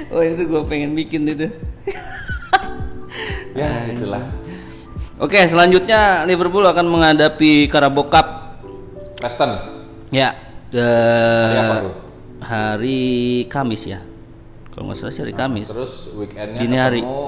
Oh 0.09 0.23
itu 0.23 0.47
gue 0.47 0.63
pengen 0.65 0.95
bikin 0.95 1.27
itu. 1.27 1.51
Ya, 3.57 3.89
itulah. 3.89 4.21
Oke 5.17 5.41
selanjutnya 5.49 6.29
Liverpool 6.29 6.61
akan 6.63 6.87
menghadapi 6.87 7.67
Carabao 7.67 8.05
Cup. 8.05 8.27
Preston. 9.17 9.57
Ya. 10.13 10.37
eh, 10.69 10.77
Hari 10.77 11.57
apa 11.59 11.77
tuh? 11.81 11.95
hari 12.39 13.01
Kamis 13.49 13.89
ya. 13.89 14.05
Kalau 14.71 14.87
nggak 14.87 14.99
salah 15.01 15.11
sih 15.11 15.25
hari 15.25 15.33
Kamis. 15.33 15.67
Terus 15.67 16.13
weekendnya 16.13 16.61
Dini 16.61 16.77
hari. 16.77 17.01
ketemu 17.01 17.25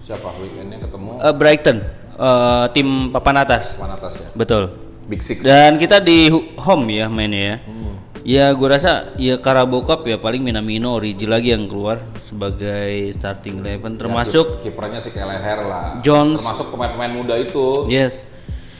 siapa? 0.00 0.32
Weekendnya 0.36 0.78
ketemu 0.78 1.16
Eh, 1.18 1.32
Brighton, 1.32 1.78
eh, 2.14 2.64
tim 2.72 2.88
papan 3.08 3.36
atas. 3.38 3.76
papan 3.76 3.92
atas 3.94 4.14
ya. 4.18 4.28
Betul. 4.32 4.74
Big 5.06 5.20
Six. 5.20 5.42
Dan 5.42 5.76
kita 5.76 5.98
di 5.98 6.26
home 6.56 6.86
ya 6.88 7.06
mainnya 7.06 7.40
ya. 7.40 7.56
Hmm. 7.60 7.78
Ya 8.20 8.52
gue 8.52 8.68
rasa 8.68 9.16
ya 9.16 9.40
Carabao 9.40 9.80
Cup 9.80 10.04
ya 10.04 10.16
paling 10.16 10.44
Minamino 10.44 10.92
Origi 10.92 11.24
lagi 11.24 11.50
yang 11.50 11.64
keluar 11.66 11.98
sebagai 12.20 13.08
starting 13.10 13.64
eleven 13.64 13.96
termasuk 13.96 14.60
Ya, 14.60 14.68
kipernya 14.68 15.00
si 15.00 15.08
Kelleher 15.08 15.64
lah. 15.64 15.98
Jones. 16.00 16.36
Termasuk 16.38 16.68
pemain-pemain 16.68 17.10
muda 17.10 17.34
itu. 17.34 17.88
yes 17.88 18.20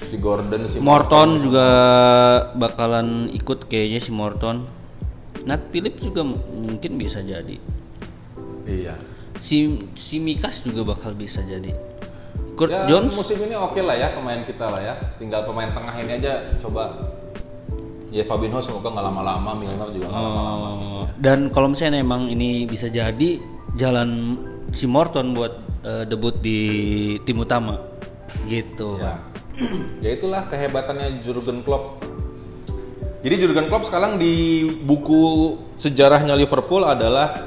Si 0.07 0.17
Gordon, 0.17 0.67
si 0.67 0.77
Morton 0.79 1.41
juga 1.41 1.69
bakalan 2.53 3.31
ikut 3.31 3.65
kayaknya 3.65 4.01
si 4.01 4.11
Morton. 4.11 4.67
Nat 5.43 5.73
Phillips 5.73 6.03
juga 6.03 6.21
mungkin 6.21 7.01
bisa 7.01 7.25
jadi. 7.25 7.57
Iya. 8.67 8.95
Si 9.41 9.89
si 9.97 10.21
Mikas 10.21 10.61
juga 10.63 10.85
bakal 10.85 11.17
bisa 11.17 11.41
jadi. 11.41 11.73
Kurt 12.55 12.69
Ya, 12.69 12.85
Jones 12.85 13.17
musim 13.17 13.41
ini 13.41 13.57
oke 13.57 13.81
lah 13.81 13.97
ya 13.97 14.13
pemain 14.13 14.45
kita 14.45 14.69
lah 14.69 14.81
ya. 14.85 14.95
Tinggal 15.17 15.49
pemain 15.49 15.73
tengah 15.73 15.95
ini 15.97 16.21
aja 16.21 16.45
coba. 16.61 16.93
Ya 18.11 18.27
Fabinho 18.27 18.59
semoga 18.59 18.91
nggak 18.91 19.07
lama-lama, 19.07 19.51
Milner 19.55 19.89
juga 19.95 20.11
nggak 20.11 20.19
lama-lama. 20.19 20.69
gitu 20.75 20.99
ya. 20.99 21.07
dan 21.23 21.39
kalau 21.55 21.71
misalnya 21.71 22.03
emang 22.03 22.27
ini 22.27 22.67
bisa 22.67 22.91
jadi 22.91 23.39
jalan 23.79 24.35
si 24.75 24.91
Morton 24.91 25.31
buat 25.31 25.55
eh, 25.87 26.05
debut 26.11 26.35
di 26.43 26.61
tim 27.23 27.39
utama 27.39 27.79
gitu. 28.51 28.99
Ya. 28.99 29.15
ya 30.03 30.11
itulah 30.19 30.51
kehebatannya 30.51 31.23
Jurgen 31.23 31.63
Klopp. 31.63 32.03
Jadi 33.23 33.35
Jurgen 33.47 33.69
Klopp 33.71 33.87
sekarang 33.87 34.19
di 34.19 34.65
buku 34.83 35.55
sejarahnya 35.79 36.35
Liverpool 36.35 36.83
adalah 36.83 37.47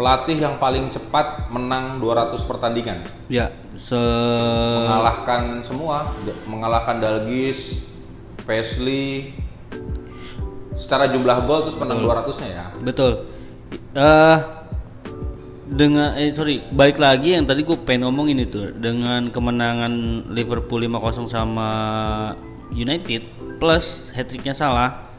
pelatih 0.00 0.40
yang 0.40 0.56
paling 0.56 0.88
cepat 0.88 1.52
menang 1.52 2.00
200 2.00 2.32
pertandingan. 2.48 3.04
Ya, 3.28 3.52
se 3.76 4.00
mengalahkan 4.80 5.60
semua, 5.60 6.16
mengalahkan 6.48 7.04
Dalgis, 7.04 7.84
Paisley. 8.48 9.36
Secara 10.72 11.12
jumlah 11.12 11.44
gol 11.44 11.68
terus 11.68 11.76
menang 11.76 12.00
200-nya 12.00 12.48
ya. 12.48 12.66
betul. 12.80 13.28
Eh 13.92 14.38
dengan 15.70 16.16
eh 16.16 16.32
sorry 16.32 16.64
balik 16.72 16.96
lagi 16.96 17.36
yang 17.36 17.44
tadi 17.44 17.62
gue 17.62 17.78
pengen 17.84 18.08
ngomongin 18.08 18.42
itu 18.42 18.74
dengan 18.74 19.28
kemenangan 19.30 20.24
Liverpool 20.32 20.82
5-0 20.82 21.30
sama 21.30 21.68
United 22.74 23.22
plus 23.62 24.10
hat 24.10 24.26
tricknya 24.26 24.50
salah 24.50 25.09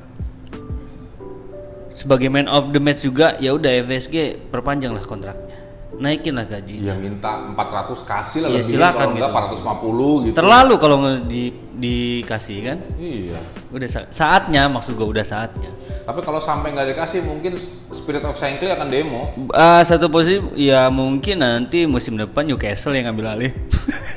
sebagai 1.94 2.28
man 2.28 2.46
of 2.46 2.70
the 2.70 2.80
match 2.80 3.02
juga 3.02 3.36
ya 3.38 3.52
udah 3.52 3.72
FSG 3.82 4.16
perpanjang 4.48 4.92
lah 4.92 5.02
kontraknya 5.02 5.60
naikin 5.94 6.34
lah 6.34 6.48
gaji 6.48 6.82
Yang 6.82 7.00
minta 7.04 7.30
400 7.52 7.94
kasih 8.02 8.40
lah 8.42 8.50
Iya, 8.50 8.58
lebih 8.58 8.72
silakan 8.72 9.08
kalau 9.12 9.14
gitu. 9.14 9.28
450 9.30 10.26
gitu. 10.26 10.36
terlalu 10.36 10.74
kalau 10.80 10.98
di, 11.22 11.44
dikasih 11.76 12.58
kan 12.64 12.78
Iya. 12.96 13.40
udah 13.70 13.88
sa- 13.88 14.10
saatnya 14.10 14.66
maksud 14.66 14.96
gue 14.96 15.06
udah 15.06 15.22
saatnya 15.22 15.70
Tapi 16.02 16.20
kalau 16.22 16.40
sampai 16.40 16.72
nggak 16.72 16.96
dikasih 16.96 17.22
mungkin 17.22 17.54
Spirit 17.92 18.24
of 18.24 18.34
Shankly 18.34 18.68
akan 18.68 18.88
demo. 18.88 19.30
Ah, 19.52 19.80
satu 19.82 20.08
posisi 20.08 20.40
ya 20.58 20.90
mungkin 20.90 21.38
nanti 21.38 21.86
musim 21.86 22.16
depan 22.16 22.44
Newcastle 22.44 22.92
yang 22.92 23.12
ngambil 23.12 23.28
alih 23.30 23.52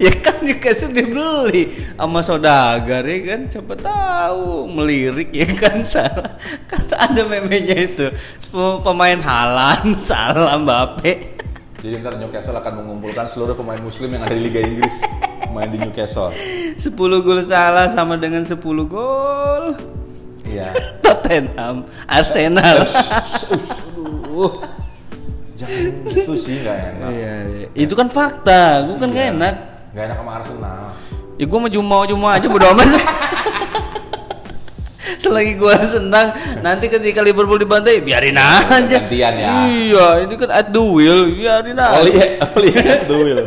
ya 0.04 0.12
kan 0.24 0.40
Newcastle 0.40 0.96
dibeli 0.96 1.76
sama 1.92 2.24
saudagar 2.24 3.04
ya 3.04 3.18
kan 3.28 3.40
siapa 3.44 3.76
tahu 3.76 4.64
melirik 4.64 5.28
ya 5.28 5.44
kan 5.52 5.84
salah 5.92 6.40
kan 6.64 6.88
ada 6.96 7.22
memenya 7.28 7.76
itu 7.76 8.06
pemain 8.80 9.20
Halan 9.20 9.92
salah 10.08 10.56
Mbappe 10.56 11.36
Jadi 11.80 11.96
ntar 12.04 12.20
Newcastle 12.20 12.56
akan 12.60 12.84
mengumpulkan 12.84 13.24
seluruh 13.24 13.56
pemain 13.56 13.80
muslim 13.80 14.12
yang 14.12 14.20
ada 14.20 14.36
di 14.36 14.44
Liga 14.44 14.60
Inggris 14.60 15.00
main 15.48 15.72
di 15.72 15.80
Newcastle. 15.80 16.28
10 16.76 16.84
gol 17.24 17.40
salah 17.40 17.88
sama 17.88 18.20
dengan 18.20 18.44
10 18.44 18.56
gol 18.84 19.64
Iya. 20.44 20.76
Tottenham 21.00 21.88
Arsenal 22.04 22.84
Aduh. 22.84 24.60
Jangan 25.56 26.04
gitu 26.12 26.36
sih 26.36 26.60
nggak 26.60 26.76
enak. 26.96 27.10
Iya, 27.16 27.34
iya. 27.48 27.66
itu 27.72 27.92
kan 27.96 28.12
fakta 28.12 28.84
gue 28.84 28.96
kan 29.00 29.08
gak 29.08 29.24
Iya. 29.24 29.32
enak 29.32 29.54
Nggak 29.90 30.04
enak 30.04 30.16
sama 30.16 30.30
Arsenal. 30.34 30.80
ya 31.34 31.44
gue 31.44 31.58
mah 31.58 31.70
cuma 31.70 31.96
cuma 32.04 32.28
aja 32.32 32.46
bodo 32.46 32.66
amat 32.68 32.84
selagi 35.18 35.52
gue 35.54 35.74
senang 35.82 36.32
nanti 36.60 36.86
ketika 36.86 37.20
Liverpool 37.20 37.56
dibantai 37.56 37.98
biarin 37.98 38.36
aja 38.36 38.78
Gantian 39.00 39.34
ya. 39.34 39.52
iya 39.66 40.06
ini 40.20 40.34
kan 40.36 40.50
at 40.50 40.68
the 40.68 40.78
wheel 40.78 41.28
biarin 41.28 41.74
aja 41.74 41.96
Oli, 41.96 42.12
Oli 42.54 42.70
the 43.02 43.16
will. 43.16 43.42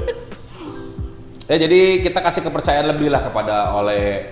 Ya 1.43 1.55
jadi 1.59 1.81
kita 2.01 2.17
kasih 2.17 2.41
kepercayaan 2.41 2.87
lebih 2.89 3.07
lah 3.07 3.21
kepada 3.21 3.73
oleh 3.73 4.25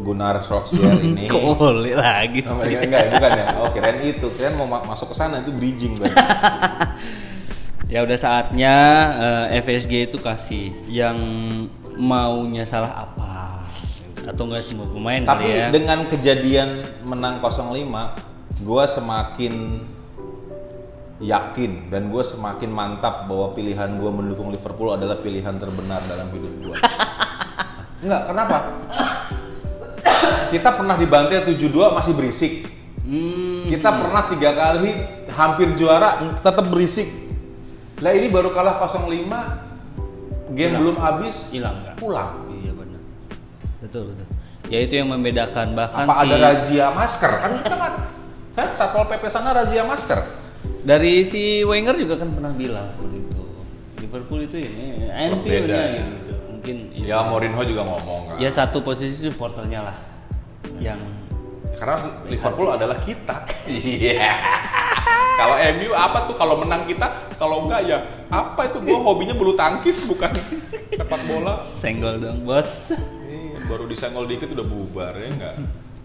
Gunnar 0.00 0.40
Solskjaer 0.40 0.98
ini. 1.04 1.26
kok 1.26 1.42
boleh 1.52 1.92
lagi 1.92 2.42
Oh, 2.42 2.58
sih 2.58 2.74
enggak, 2.74 3.02
enggak, 3.02 3.02
bukan 3.12 3.30
ya? 3.30 3.44
Oh, 3.56 3.68
kirain 3.68 3.98
itu. 4.00 4.26
Kirain 4.30 4.54
mau 4.54 4.64
ma- 4.64 4.82
masuk 4.84 5.10
ke 5.10 5.16
sana 5.16 5.38
itu 5.38 5.50
bridging 5.50 5.94
berarti. 5.94 6.16
ya 7.92 8.00
udah 8.00 8.16
saatnya 8.16 8.74
eh, 9.52 9.60
FSG 9.60 10.08
itu 10.08 10.16
kasih 10.16 10.72
yang 10.88 11.18
maunya 12.00 12.64
salah 12.64 13.04
apa 13.04 13.68
atau 14.24 14.48
enggak 14.48 14.64
semua 14.64 14.88
pemain 14.88 15.20
Tapi 15.20 15.44
kali 15.44 15.52
ya 15.52 15.66
dengan 15.68 16.08
kejadian 16.08 16.68
menang 17.04 17.44
05, 17.44 18.64
gua 18.64 18.88
semakin 18.88 19.84
yakin 21.22 21.86
dan 21.86 22.10
gue 22.10 22.18
semakin 22.26 22.66
mantap 22.66 23.30
bahwa 23.30 23.54
pilihan 23.54 23.94
gue 23.94 24.10
mendukung 24.10 24.50
Liverpool 24.50 24.90
adalah 24.90 25.22
pilihan 25.22 25.54
terbenar 25.54 26.02
dalam 26.10 26.26
hidup 26.34 26.50
gue. 26.66 26.76
Enggak, 28.02 28.22
kenapa? 28.26 28.58
Kita 30.50 30.74
pernah 30.74 30.98
dibantai 30.98 31.46
7-2 31.46 31.94
masih 31.94 32.12
berisik. 32.18 32.52
Hmm, 33.06 33.70
Kita 33.70 33.94
pernah 33.94 34.26
tiga 34.34 34.50
kali 34.50 34.90
hampir 35.30 35.78
juara 35.78 36.18
tetap 36.42 36.66
berisik. 36.66 37.31
Lah 38.02 38.12
ini 38.12 38.26
baru 38.28 38.50
kalah 38.50 38.82
0-5, 38.82 39.06
game 40.52 40.74
belum 40.74 40.96
habis, 40.98 41.54
hilang 41.54 41.80
nggak 41.80 41.96
pulang. 41.96 42.44
iya 42.52 42.72
benar 42.74 43.00
betul 43.80 44.12
betul 44.12 44.26
ya 44.68 44.78
itu 44.82 44.94
yang 44.98 45.08
membedakan 45.10 45.72
bahkan 45.72 46.04
Apa 46.06 46.14
si 46.14 46.26
ada 46.26 46.36
razia 46.38 46.86
masker? 46.92 47.32
Kan 47.40 47.50
kita 47.62 47.76
kan 47.76 47.92
Hah? 48.52 48.68
Satpol 48.76 49.08
PP 49.08 49.24
sana 49.26 49.50
razia 49.56 49.82
masker. 49.82 50.20
dari 50.84 51.22
si 51.24 51.62
Wenger 51.62 51.94
juga 51.96 52.18
kan 52.18 52.28
pernah 52.34 52.50
bilang 52.52 52.90
seperti 52.90 53.16
itu 53.22 53.42
Liverpool 54.02 54.40
itu 54.44 54.56
ya 54.60 54.70
Anfield 55.14 55.70
ya 55.70 55.82
ya. 55.94 56.02
gitu 56.04 56.32
mungkin 56.50 56.76
itu. 56.90 57.06
Ya 57.06 57.18
Mourinho 57.22 57.62
juga 57.62 57.82
ngomong 57.86 58.20
kan. 58.28 58.36
ya 58.36 58.50
satu 58.50 58.82
posisi 58.82 59.24
supporternya 59.24 59.80
lah 59.88 59.96
yang 60.78 60.98
Karena 61.82 61.98
Liverpool 62.30 62.70
adalah 62.70 62.94
kita. 63.02 63.42
Iya. 63.66 64.38
kalau 65.32 65.58
MU 65.74 65.90
apa 65.98 66.30
tuh 66.30 66.38
kalau 66.38 66.62
menang 66.62 66.86
kita, 66.86 67.34
kalau 67.34 67.66
enggak 67.66 67.82
ya 67.90 67.98
apa 68.30 68.70
itu 68.70 68.78
gua 68.86 69.02
hobinya 69.02 69.34
bulu 69.34 69.58
tangkis 69.58 70.06
bukan 70.06 70.30
sepak 70.94 71.18
bola. 71.26 71.66
senggol 71.66 72.22
dong 72.22 72.46
bos 72.46 72.94
Iya, 73.26 73.58
baru 73.66 73.90
disenggol 73.90 74.30
dikit 74.30 74.54
udah 74.54 74.62
bubar 74.62 75.18
ya 75.18 75.26
enggak. 75.26 75.54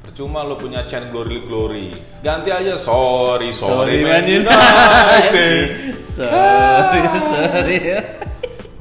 Percuma 0.01 0.41
lo 0.41 0.57
punya 0.57 0.81
chant 0.89 1.13
glory 1.13 1.45
glory. 1.45 1.93
Ganti 2.25 2.49
aja 2.49 2.73
sorry 2.81 3.53
sorry, 3.53 4.01
Man 4.01 4.25
United. 4.25 6.01
sorry 6.17 7.01
sorry 7.21 7.77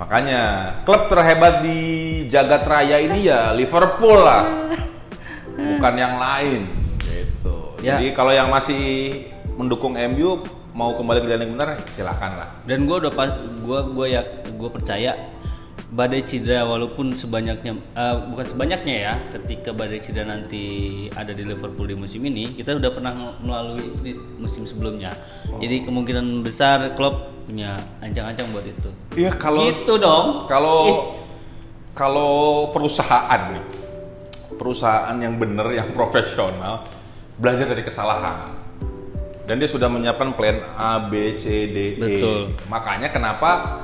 Makanya 0.01 0.43
klub 0.89 1.13
terhebat 1.13 1.61
di 1.61 1.79
jagat 2.33 2.65
raya 2.65 2.97
ini 3.05 3.29
ya 3.29 3.53
Liverpool 3.53 4.17
lah. 4.17 4.49
Bukan 5.61 5.95
yang 6.01 6.17
lain. 6.17 6.86
Ya. 7.85 8.01
Jadi 8.01 8.17
kalau 8.17 8.33
yang 8.33 8.49
masih 8.49 8.83
mendukung 9.57 9.97
MU 9.97 10.41
mau 10.77 10.93
kembali 10.93 11.25
ke 11.25 11.29
jalan 11.33 11.43
yang 11.49 11.53
benar 11.57 11.69
silakan 11.89 12.31
lah. 12.37 12.49
dan 12.69 12.85
gue 12.85 12.97
udah 13.01 13.13
pas 13.13 13.33
gue 13.41 13.81
gue 13.97 14.07
ya 14.13 14.21
gue 14.45 14.69
percaya 14.69 15.17
badai 15.89 16.21
cedera 16.21 16.69
walaupun 16.69 17.17
sebanyaknya 17.17 17.81
eh, 17.97 18.17
bukan 18.29 18.45
sebanyaknya 18.45 18.95
ya 19.01 19.15
ketika 19.33 19.73
badai 19.73 20.05
cedera 20.05 20.37
nanti 20.37 21.07
ada 21.17 21.33
di 21.33 21.49
Liverpool 21.49 21.89
di 21.89 21.97
musim 21.97 22.21
ini 22.29 22.53
kita 22.53 22.77
udah 22.77 22.93
pernah 22.93 23.13
melalui 23.41 23.89
itu 23.89 24.01
di 24.05 24.13
musim 24.37 24.69
sebelumnya. 24.69 25.17
Jadi 25.57 25.89
kemungkinan 25.89 26.45
besar 26.45 26.93
Klopp 26.93 27.49
punya 27.49 27.81
ancang-ancang 28.05 28.53
buat 28.53 28.67
itu. 28.69 28.91
Iya 29.17 29.33
kalau 29.33 29.65
gitu 29.65 29.97
dong. 29.97 30.45
kalau 30.45 30.79
Ih, 30.85 30.99
kalau 31.97 32.33
perusahaan 32.77 33.57
nih 33.57 33.65
perusahaan 34.61 35.17
yang 35.17 35.41
benar 35.41 35.73
yang 35.73 35.89
profesional 35.97 36.85
belajar 37.37 37.69
dari 37.69 37.85
kesalahan. 37.85 38.57
Dan 39.47 39.63
dia 39.63 39.71
sudah 39.71 39.87
menyiapkan 39.87 40.35
plan 40.35 40.59
A 40.75 41.07
B 41.07 41.39
C 41.39 41.71
D 41.71 41.79
E. 41.95 42.01
Betul. 42.03 42.41
makanya 42.67 43.15
kenapa 43.15 43.83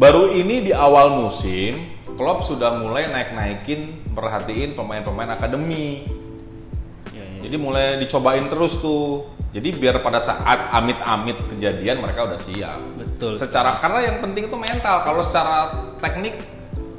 baru 0.00 0.32
ini 0.32 0.64
di 0.64 0.72
awal 0.72 1.12
musim 1.12 1.92
Klopp 2.14 2.46
sudah 2.46 2.78
mulai 2.78 3.10
naik-naikin 3.10 4.14
perhatiin 4.14 4.78
pemain-pemain 4.78 5.34
akademi. 5.34 6.06
Ya, 7.10 7.26
ya. 7.26 7.40
jadi 7.50 7.56
mulai 7.58 7.98
dicobain 7.98 8.46
terus 8.46 8.78
tuh. 8.78 9.34
Jadi 9.54 9.70
biar 9.70 10.02
pada 10.02 10.18
saat 10.18 10.70
amit-amit 10.74 11.38
kejadian 11.50 12.02
mereka 12.02 12.26
udah 12.26 12.38
siap. 12.38 12.78
Betul. 12.98 13.38
Secara 13.38 13.78
karena 13.78 14.02
yang 14.02 14.16
penting 14.22 14.50
itu 14.50 14.56
mental. 14.58 15.02
Kalau 15.06 15.22
secara 15.26 15.70
teknik 15.98 16.38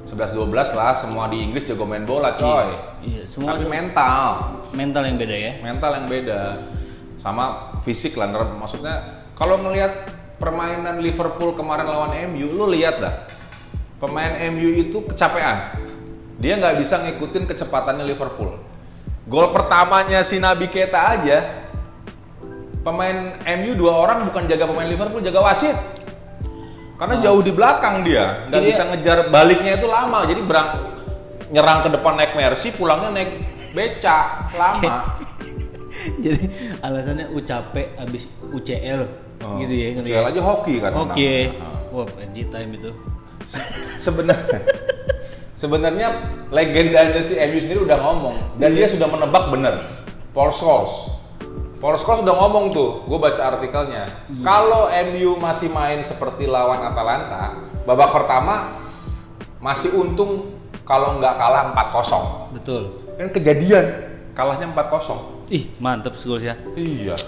11-12 0.06 0.78
lah 0.78 0.94
semua 0.94 1.26
di 1.34 1.42
Inggris 1.42 1.66
jago 1.66 1.84
main 1.90 2.06
bola 2.06 2.38
coy. 2.38 2.70
iya 3.02 3.26
semua 3.26 3.58
tapi 3.58 3.66
mental. 3.66 4.62
mental 4.78 5.02
yang 5.02 5.18
beda 5.18 5.36
ya? 5.36 5.52
Mental 5.66 5.92
yang 5.98 6.06
beda. 6.06 6.42
Sama 7.18 7.74
fisik 7.82 8.14
lah 8.14 8.30
maksudnya 8.30 9.26
kalau 9.34 9.58
ngelihat 9.66 10.14
permainan 10.38 11.02
Liverpool 11.02 11.58
kemarin 11.58 11.90
lawan 11.90 12.14
MU 12.30 12.48
lu 12.54 12.70
lihat 12.70 13.02
dah 13.02 13.16
pemain 13.98 14.38
MU 14.54 14.70
itu 14.78 15.02
kecapean. 15.10 15.82
Dia 16.38 16.60
nggak 16.62 16.78
bisa 16.78 17.02
ngikutin 17.02 17.50
kecepatannya 17.50 18.06
Liverpool. 18.06 18.62
Gol 19.26 19.50
pertamanya 19.50 20.22
si 20.22 20.38
Nabi 20.38 20.70
Keita 20.70 21.02
aja 21.18 21.66
pemain 22.86 23.34
MU 23.42 23.74
dua 23.74 23.98
orang 23.98 24.30
bukan 24.30 24.46
jaga 24.46 24.70
pemain 24.70 24.86
Liverpool 24.86 25.26
jaga 25.26 25.42
wasit 25.42 25.74
karena 26.96 27.16
jauh 27.20 27.42
di 27.44 27.52
belakang 27.52 28.04
dia. 28.08 28.48
Nggak 28.48 28.64
bisa 28.64 28.82
ngejar 28.92 29.18
baliknya 29.32 29.76
itu 29.80 29.88
lama. 29.88 30.24
Jadi 30.24 30.42
berang 30.44 30.70
nyerang 31.52 31.80
ke 31.86 31.90
depan 31.94 32.14
naik 32.18 32.32
Mercy 32.34 32.72
pulangnya 32.74 33.10
naik 33.12 33.32
beca 33.76 34.50
lama. 34.56 34.96
Jadi 36.24 36.44
alasannya 36.86 37.34
u 37.34 37.40
capek 37.42 37.98
abis 37.98 38.30
UCL 38.54 39.26
Oh, 39.44 39.60
gitu 39.60 39.74
ya 39.76 39.88
ngeri 40.00 40.08
UCL 40.08 40.26
aja 40.32 40.42
hoki 40.42 40.76
kan? 40.80 40.92
Oke 40.96 41.52
menangnya. 41.52 41.92
wah 41.92 42.08
NG 42.24 42.38
time 42.48 42.72
itu. 42.80 42.92
Sebenarnya 44.00 44.60
sebenarnya 45.62 46.08
legendanya 46.56 47.20
si 47.20 47.36
MU 47.36 47.60
sendiri 47.60 47.80
udah 47.84 48.00
ngomong. 48.00 48.36
Dan 48.58 48.74
dia 48.74 48.88
sudah 48.88 49.12
menebak 49.12 49.52
bener. 49.52 49.84
Paul 50.32 50.56
Scholes 50.56 51.15
Paul 51.86 52.02
Scholes 52.02 52.26
udah 52.26 52.34
ngomong 52.34 52.74
tuh 52.74 53.06
gue 53.06 53.20
baca 53.22 53.38
artikelnya. 53.46 54.10
Kalau 54.42 54.90
MU 54.90 55.38
masih 55.38 55.70
main 55.70 56.02
seperti 56.02 56.50
lawan 56.50 56.82
Atalanta 56.82 57.62
babak 57.86 58.10
pertama 58.10 58.74
masih 59.62 59.94
untung 59.94 60.50
kalau 60.82 61.22
nggak 61.22 61.38
kalah 61.38 61.78
4-0 61.78 62.58
betul. 62.58 63.06
Dan 63.22 63.30
kejadian. 63.30 63.86
Kalahnya 64.34 64.66
4-0 64.74 65.54
ih 65.54 65.70
mantep 65.78 66.18
skor 66.18 66.42
ya. 66.42 66.58
Iya. 66.74 67.22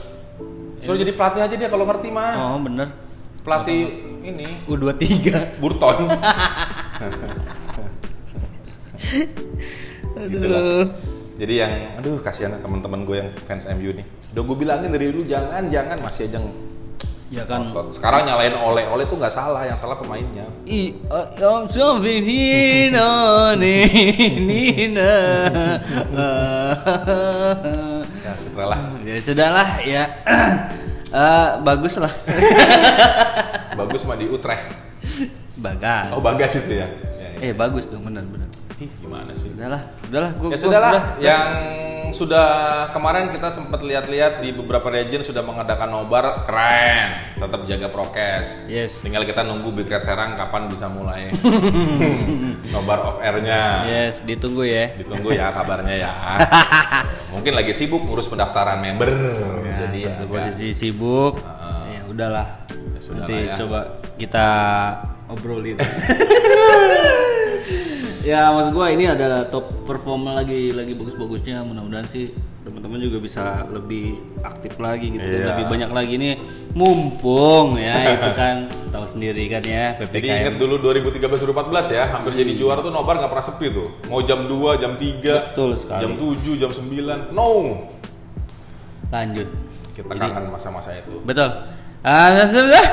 Suruh 0.82 0.98
jadi 0.98 1.14
pelatih 1.14 1.46
aja 1.46 1.54
dia 1.54 1.70
kalau 1.70 1.86
ngerti 1.86 2.10
mah. 2.10 2.58
Oh 2.58 2.58
bener. 2.58 2.90
Pelatih 3.46 3.94
ini. 4.26 4.66
U23 4.66 5.62
Burton. 5.62 5.98
Gitu 10.18 10.48
lah. 10.50 10.90
Jadi 11.38 11.54
yang, 11.62 12.02
aduh 12.02 12.18
kasihan 12.26 12.58
teman-teman 12.58 13.06
gue 13.06 13.22
yang 13.22 13.30
fans 13.46 13.70
MU 13.70 13.94
nih. 13.94 14.17
Udah 14.38 14.54
gue 14.54 14.58
bilangin 14.70 14.94
dari 14.94 15.10
dulu 15.10 15.26
jangan 15.26 15.66
jangan 15.66 15.98
masih 15.98 16.30
aja 16.30 16.38
ya 17.34 17.42
kan 17.50 17.74
ngotot. 17.74 17.90
Sekarang 17.90 18.30
nyalain 18.30 18.54
oleh 18.54 18.86
oleh 18.86 19.10
tuh 19.10 19.18
nggak 19.18 19.34
salah, 19.34 19.66
yang 19.66 19.74
salah 19.74 19.98
pemainnya. 19.98 20.46
I, 20.70 20.94
uh, 21.10 21.26
I'm 21.42 21.66
so 21.74 21.98
Nina, 21.98 23.58
Nina. 23.58 25.14
Ya 28.22 28.34
setelah 28.38 28.80
ya 29.02 29.16
sudahlah 29.26 29.70
ya. 29.82 30.04
Eh, 31.08 31.52
bagus 31.64 31.96
lah. 32.04 32.12
bagus 33.80 34.04
mah 34.04 34.20
di 34.20 34.28
Utrecht. 34.28 34.76
Bagas. 35.56 36.12
Oh 36.12 36.20
bagas 36.20 36.60
itu 36.60 36.84
ya. 36.84 36.88
Ya, 37.18 37.28
ya. 37.42 37.48
Eh 37.48 37.52
bagus 37.56 37.88
tuh 37.88 37.96
bener. 38.04 38.28
Ih, 38.78 38.92
gimana 39.02 39.32
sih? 39.32 39.50
Udahlah, 39.56 39.88
udahlah 40.06 40.32
gua 40.36 40.50
Ya 40.52 40.58
sudahlah, 40.60 40.92
udah. 40.92 41.04
yang 41.24 41.48
sudah 42.12 42.48
kemarin 42.92 43.28
kita 43.28 43.48
sempat 43.48 43.80
lihat-lihat 43.80 44.40
di 44.40 44.52
beberapa 44.52 44.88
region 44.88 45.20
sudah 45.20 45.42
mengadakan 45.42 45.90
nobar 45.90 46.44
keren, 46.44 47.34
tetap 47.36 47.62
jaga 47.66 47.88
prokes. 47.88 48.68
Yes. 48.68 49.02
Tinggal 49.02 49.24
kita 49.24 49.42
nunggu 49.42 49.72
Big 49.72 49.88
Red 49.88 50.04
Serang 50.04 50.36
kapan 50.36 50.68
bisa 50.68 50.88
mulai 50.88 51.34
nobar 52.74 53.00
off 53.04 53.18
airnya. 53.20 53.84
Yes, 53.86 54.22
ditunggu 54.22 54.64
ya. 54.64 54.94
Ditunggu 54.96 55.34
ya 55.34 55.52
kabarnya 55.52 55.96
ya. 55.98 56.12
Mungkin 57.34 57.54
lagi 57.54 57.72
sibuk 57.72 58.04
ngurus 58.04 58.28
pendaftaran 58.28 58.80
member. 58.80 59.10
Ya, 59.64 59.88
Jadi 59.88 60.00
satu 60.04 60.24
agak- 60.24 60.32
posisi 60.54 60.68
sibuk. 60.72 61.40
Heeh. 61.40 61.84
ya 61.90 62.02
udahlah. 62.08 62.48
Ya 62.70 63.00
Nanti 63.16 63.36
ya. 63.48 63.56
coba 63.56 63.80
kita 64.16 64.48
obrolin. 65.28 65.78
ya 68.28 68.52
maksud 68.52 68.76
gua 68.76 68.92
ini 68.92 69.08
ada 69.08 69.48
top 69.48 69.88
performa 69.88 70.36
lagi 70.36 70.76
lagi 70.76 70.92
bagus-bagusnya. 70.92 71.64
Mudah-mudahan 71.64 72.08
sih 72.12 72.36
teman-teman 72.68 73.00
juga 73.00 73.24
bisa 73.24 73.64
lebih 73.72 74.20
aktif 74.44 74.76
lagi 74.76 75.16
gitu 75.16 75.24
kan. 75.24 75.40
Iya. 75.40 75.48
lebih 75.56 75.66
banyak 75.72 75.92
lagi 75.96 76.14
nih 76.20 76.34
mumpung 76.76 77.80
ya 77.80 77.96
itu 78.20 78.32
kan 78.36 78.68
tahu 78.92 79.08
sendiri 79.08 79.48
kan 79.48 79.64
ya 79.64 79.96
Jadi 79.96 80.20
PPKM 80.28 80.40
ingat 80.44 80.56
dulu 80.60 80.76
2013 80.84 81.48
2014 81.48 81.96
ya, 81.96 82.04
hampir 82.12 82.36
jadi 82.36 82.52
juara 82.60 82.84
tuh 82.84 82.92
nobar 82.92 83.24
nggak 83.24 83.32
pernah 83.32 83.48
sepi 83.48 83.68
tuh. 83.72 83.88
Mau 84.12 84.20
jam 84.20 84.44
2, 84.52 84.84
jam 84.84 85.00
3, 85.00 85.56
Betul 85.56 85.80
sekali. 85.80 86.02
jam 86.04 86.12
7, 86.20 86.60
jam 86.60 86.72
9. 86.76 87.32
No. 87.32 87.48
lanjut 89.08 89.48
Kita 89.96 90.12
Jadi- 90.12 90.20
kangen 90.20 90.52
masa-masa 90.52 90.92
itu. 90.94 91.24
Betul. 91.24 91.48
Ah, 92.06 92.46
sudah. 92.48 92.86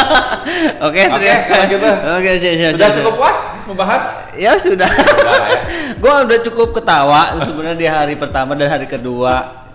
Oke, 0.86 1.02
Oke, 1.10 2.30
siap, 2.38 2.54
siap, 2.54 2.72
Sudah 2.78 2.90
cukup 2.94 3.14
puas 3.18 3.38
membahas? 3.66 4.04
Ya 4.38 4.54
sudah. 4.56 4.88
Sudah 4.88 5.38
ya. 5.50 5.60
Gua 6.02 6.22
udah 6.26 6.38
cukup 6.42 6.68
ketawa 6.74 7.36
sebenarnya 7.42 7.78
di 7.78 7.88
hari 7.90 8.14
pertama 8.14 8.54
dan 8.54 8.70
hari 8.70 8.86
kedua. 8.86 9.66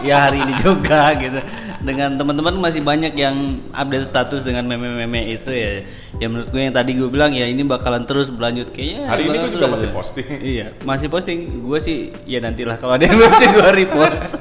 Ya 0.00 0.24
hari 0.30 0.40
ini 0.40 0.54
juga 0.56 1.12
gitu. 1.22 1.42
Dengan 1.84 2.16
teman-teman 2.16 2.56
masih 2.56 2.80
banyak 2.80 3.12
yang 3.14 3.60
update 3.70 4.08
status 4.08 4.40
dengan 4.42 4.64
meme-meme 4.64 5.36
itu 5.36 5.52
ya. 5.52 5.84
Ya 6.16 6.26
menurut 6.32 6.48
gue 6.48 6.62
yang 6.64 6.72
tadi 6.72 6.96
gue 6.96 7.10
bilang 7.12 7.36
ya 7.36 7.44
ini 7.44 7.60
bakalan 7.66 8.08
terus 8.08 8.32
berlanjut 8.32 8.72
kayaknya. 8.72 9.04
Hari 9.12 9.22
ini 9.28 9.36
gue 9.36 9.52
juga 9.60 9.68
masih 9.68 9.88
posting. 9.92 10.26
Iya, 10.40 10.66
masih 10.88 11.08
posting. 11.12 11.38
Gue 11.60 11.78
sih 11.82 12.14
ya 12.24 12.40
nantilah 12.40 12.80
kalau 12.80 12.96
ada 12.96 13.04
yang 13.04 13.18
lucu 13.20 13.44
gue 13.44 13.68
repost. 13.76 14.40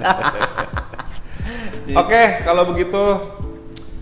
Oke, 1.85 2.23
kalau 2.47 2.63
begitu 2.71 3.03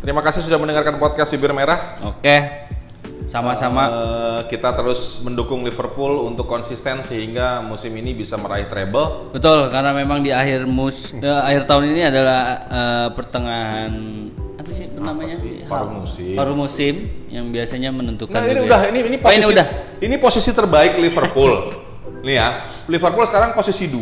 terima 0.04 0.20
kasih 0.20 0.44
sudah 0.44 0.60
mendengarkan 0.60 1.00
podcast 1.00 1.32
Bibir 1.32 1.52
Merah. 1.52 1.98
Oke. 2.06 2.62
Sama-sama. 3.24 3.84
eh, 3.88 4.42
kita 4.46 4.76
terus 4.76 5.24
mendukung 5.24 5.64
Liverpool 5.64 6.22
untuk 6.22 6.46
konsisten 6.46 7.02
sehingga 7.02 7.64
musim 7.64 7.90
ini 7.96 8.14
bisa 8.14 8.38
meraih 8.38 8.68
treble. 8.68 9.32
Betul, 9.34 9.72
karena 9.72 9.90
memang 9.90 10.22
di 10.22 10.30
akhir 10.30 10.68
mus 10.68 11.16
eh, 11.16 11.24
akhir 11.24 11.66
tahun 11.66 11.84
ini 11.90 12.02
adalah 12.04 12.40
eh, 12.64 13.08
pertengahan 13.16 13.92
apa 14.54 14.70
sih 14.70 14.86
namanya? 14.94 15.36
sih? 15.40 15.66
Paruh 15.66 15.92
musim. 15.96 16.36
Paruh 16.36 16.56
musim 16.56 16.94
yang 17.32 17.50
biasanya 17.50 17.90
menentukan 17.90 18.38
Nah, 18.38 18.46
ini 18.46 18.54
juga 18.54 18.68
udah 18.70 18.80
ya. 18.80 18.90
ini 18.92 19.00
ini 19.02 19.18
Oh, 19.18 19.24
posisi 19.24 19.40
ini 19.40 19.46
udah. 19.50 19.66
ini 20.00 20.16
posisi 20.20 20.50
terbaik 20.54 20.94
Liverpool. 21.00 21.54
Nih 22.24 22.36
ya, 22.38 22.48
Liverpool 22.86 23.26
sekarang 23.26 23.52
posisi 23.52 23.90
2 23.90 23.98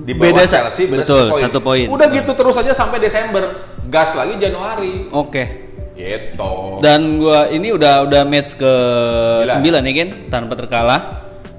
di 0.00 0.14
bawah 0.14 0.32
Beda 0.32 0.46
Chelsea 0.46 0.86
beda 0.86 1.02
betul, 1.02 1.26
satu 1.28 1.42
satu 1.44 1.58
poin. 1.60 1.86
Udah 1.86 2.06
gitu 2.08 2.30
terus 2.32 2.54
aja 2.56 2.72
sampai 2.72 2.98
Desember. 2.98 3.68
Gas 3.88 4.12
lagi 4.18 4.36
Januari. 4.36 5.08
Oke. 5.14 5.44
Gitu. 5.96 6.52
Dan 6.80 7.20
gua 7.20 7.48
ini 7.52 7.72
udah 7.72 8.08
udah 8.08 8.22
match 8.24 8.56
ke 8.56 8.72
Sembilan. 9.48 9.84
9 9.84 9.88
ya 9.88 9.94
kan 9.96 10.08
tanpa 10.28 10.54
terkalah. 10.56 11.00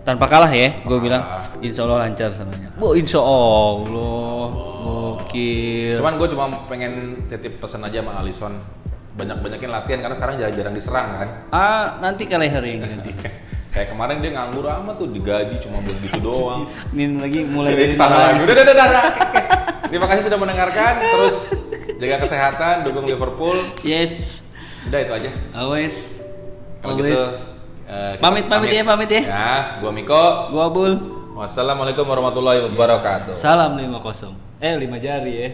Tanpa 0.02 0.26
kalah 0.26 0.50
ya, 0.50 0.82
gue 0.82 0.98
Tanpa 0.98 0.98
bilang 0.98 1.24
insya 1.62 1.86
Allah 1.86 2.10
lancar 2.10 2.34
semuanya. 2.34 2.74
Oh 2.82 2.98
insya 2.98 3.22
Allah, 3.22 4.50
gokil. 4.82 5.94
Cuman 5.94 6.18
gue 6.18 6.28
cuma 6.34 6.46
pengen 6.66 7.22
titip 7.30 7.62
pesan 7.62 7.86
aja 7.86 8.02
sama 8.02 8.18
Alisson 8.18 8.58
banyak-banyakin 9.12 9.70
latihan 9.70 10.00
karena 10.02 10.16
sekarang 10.18 10.36
jarang-jarang 10.42 10.74
diserang 10.74 11.08
kan. 11.22 11.30
ah 11.54 12.02
nanti 12.02 12.26
kalah 12.26 12.50
hari 12.50 12.82
ini 12.82 12.86
nanti. 12.90 13.14
Kayak 13.72 13.88
kemarin 13.96 14.20
dia 14.20 14.32
nganggur 14.36 14.68
amat 14.68 14.96
tuh 15.00 15.08
digaji 15.14 15.56
cuma 15.64 15.80
buat 15.80 15.96
gitu 16.04 16.20
doang. 16.20 16.68
Ini 16.92 17.22
lagi 17.24 17.40
mulai 17.48 17.72
dari 17.72 17.96
sana 17.96 18.34
lagi. 18.34 18.44
Udah, 18.44 18.54
udah, 18.58 18.74
udah. 18.76 19.04
Oke, 19.08 19.22
oke. 19.24 19.42
Terima 19.88 20.06
kasih 20.12 20.24
sudah 20.28 20.40
mendengarkan. 20.42 20.94
Terus 21.00 21.36
jaga 22.02 22.26
kesehatan, 22.26 22.76
dukung 22.90 23.06
Liverpool. 23.06 23.54
Yes, 23.86 24.42
Udah 24.90 25.00
itu 25.06 25.14
aja. 25.14 25.32
always. 25.54 26.18
Kalau 26.82 26.98
always. 26.98 27.14
gitu 27.14 27.22
eh, 27.86 28.12
kita 28.18 28.24
Pamit, 28.26 28.46
pamit 28.50 28.70
ya, 28.74 28.82
pamit 28.82 29.10
ya. 29.14 29.22
Ya, 29.22 29.54
gua 29.78 29.92
Miko. 29.94 30.26
Gua 30.50 30.64
Abul. 30.74 30.92
Wassalamualaikum 31.38 32.04
warahmatullahi 32.04 32.66
wabarakatuh. 32.74 33.38
Salam 33.38 33.78
50. 33.78 34.34
Eh 34.60 34.74
5 34.74 34.98
jari 34.98 35.34
ya. 35.38 35.50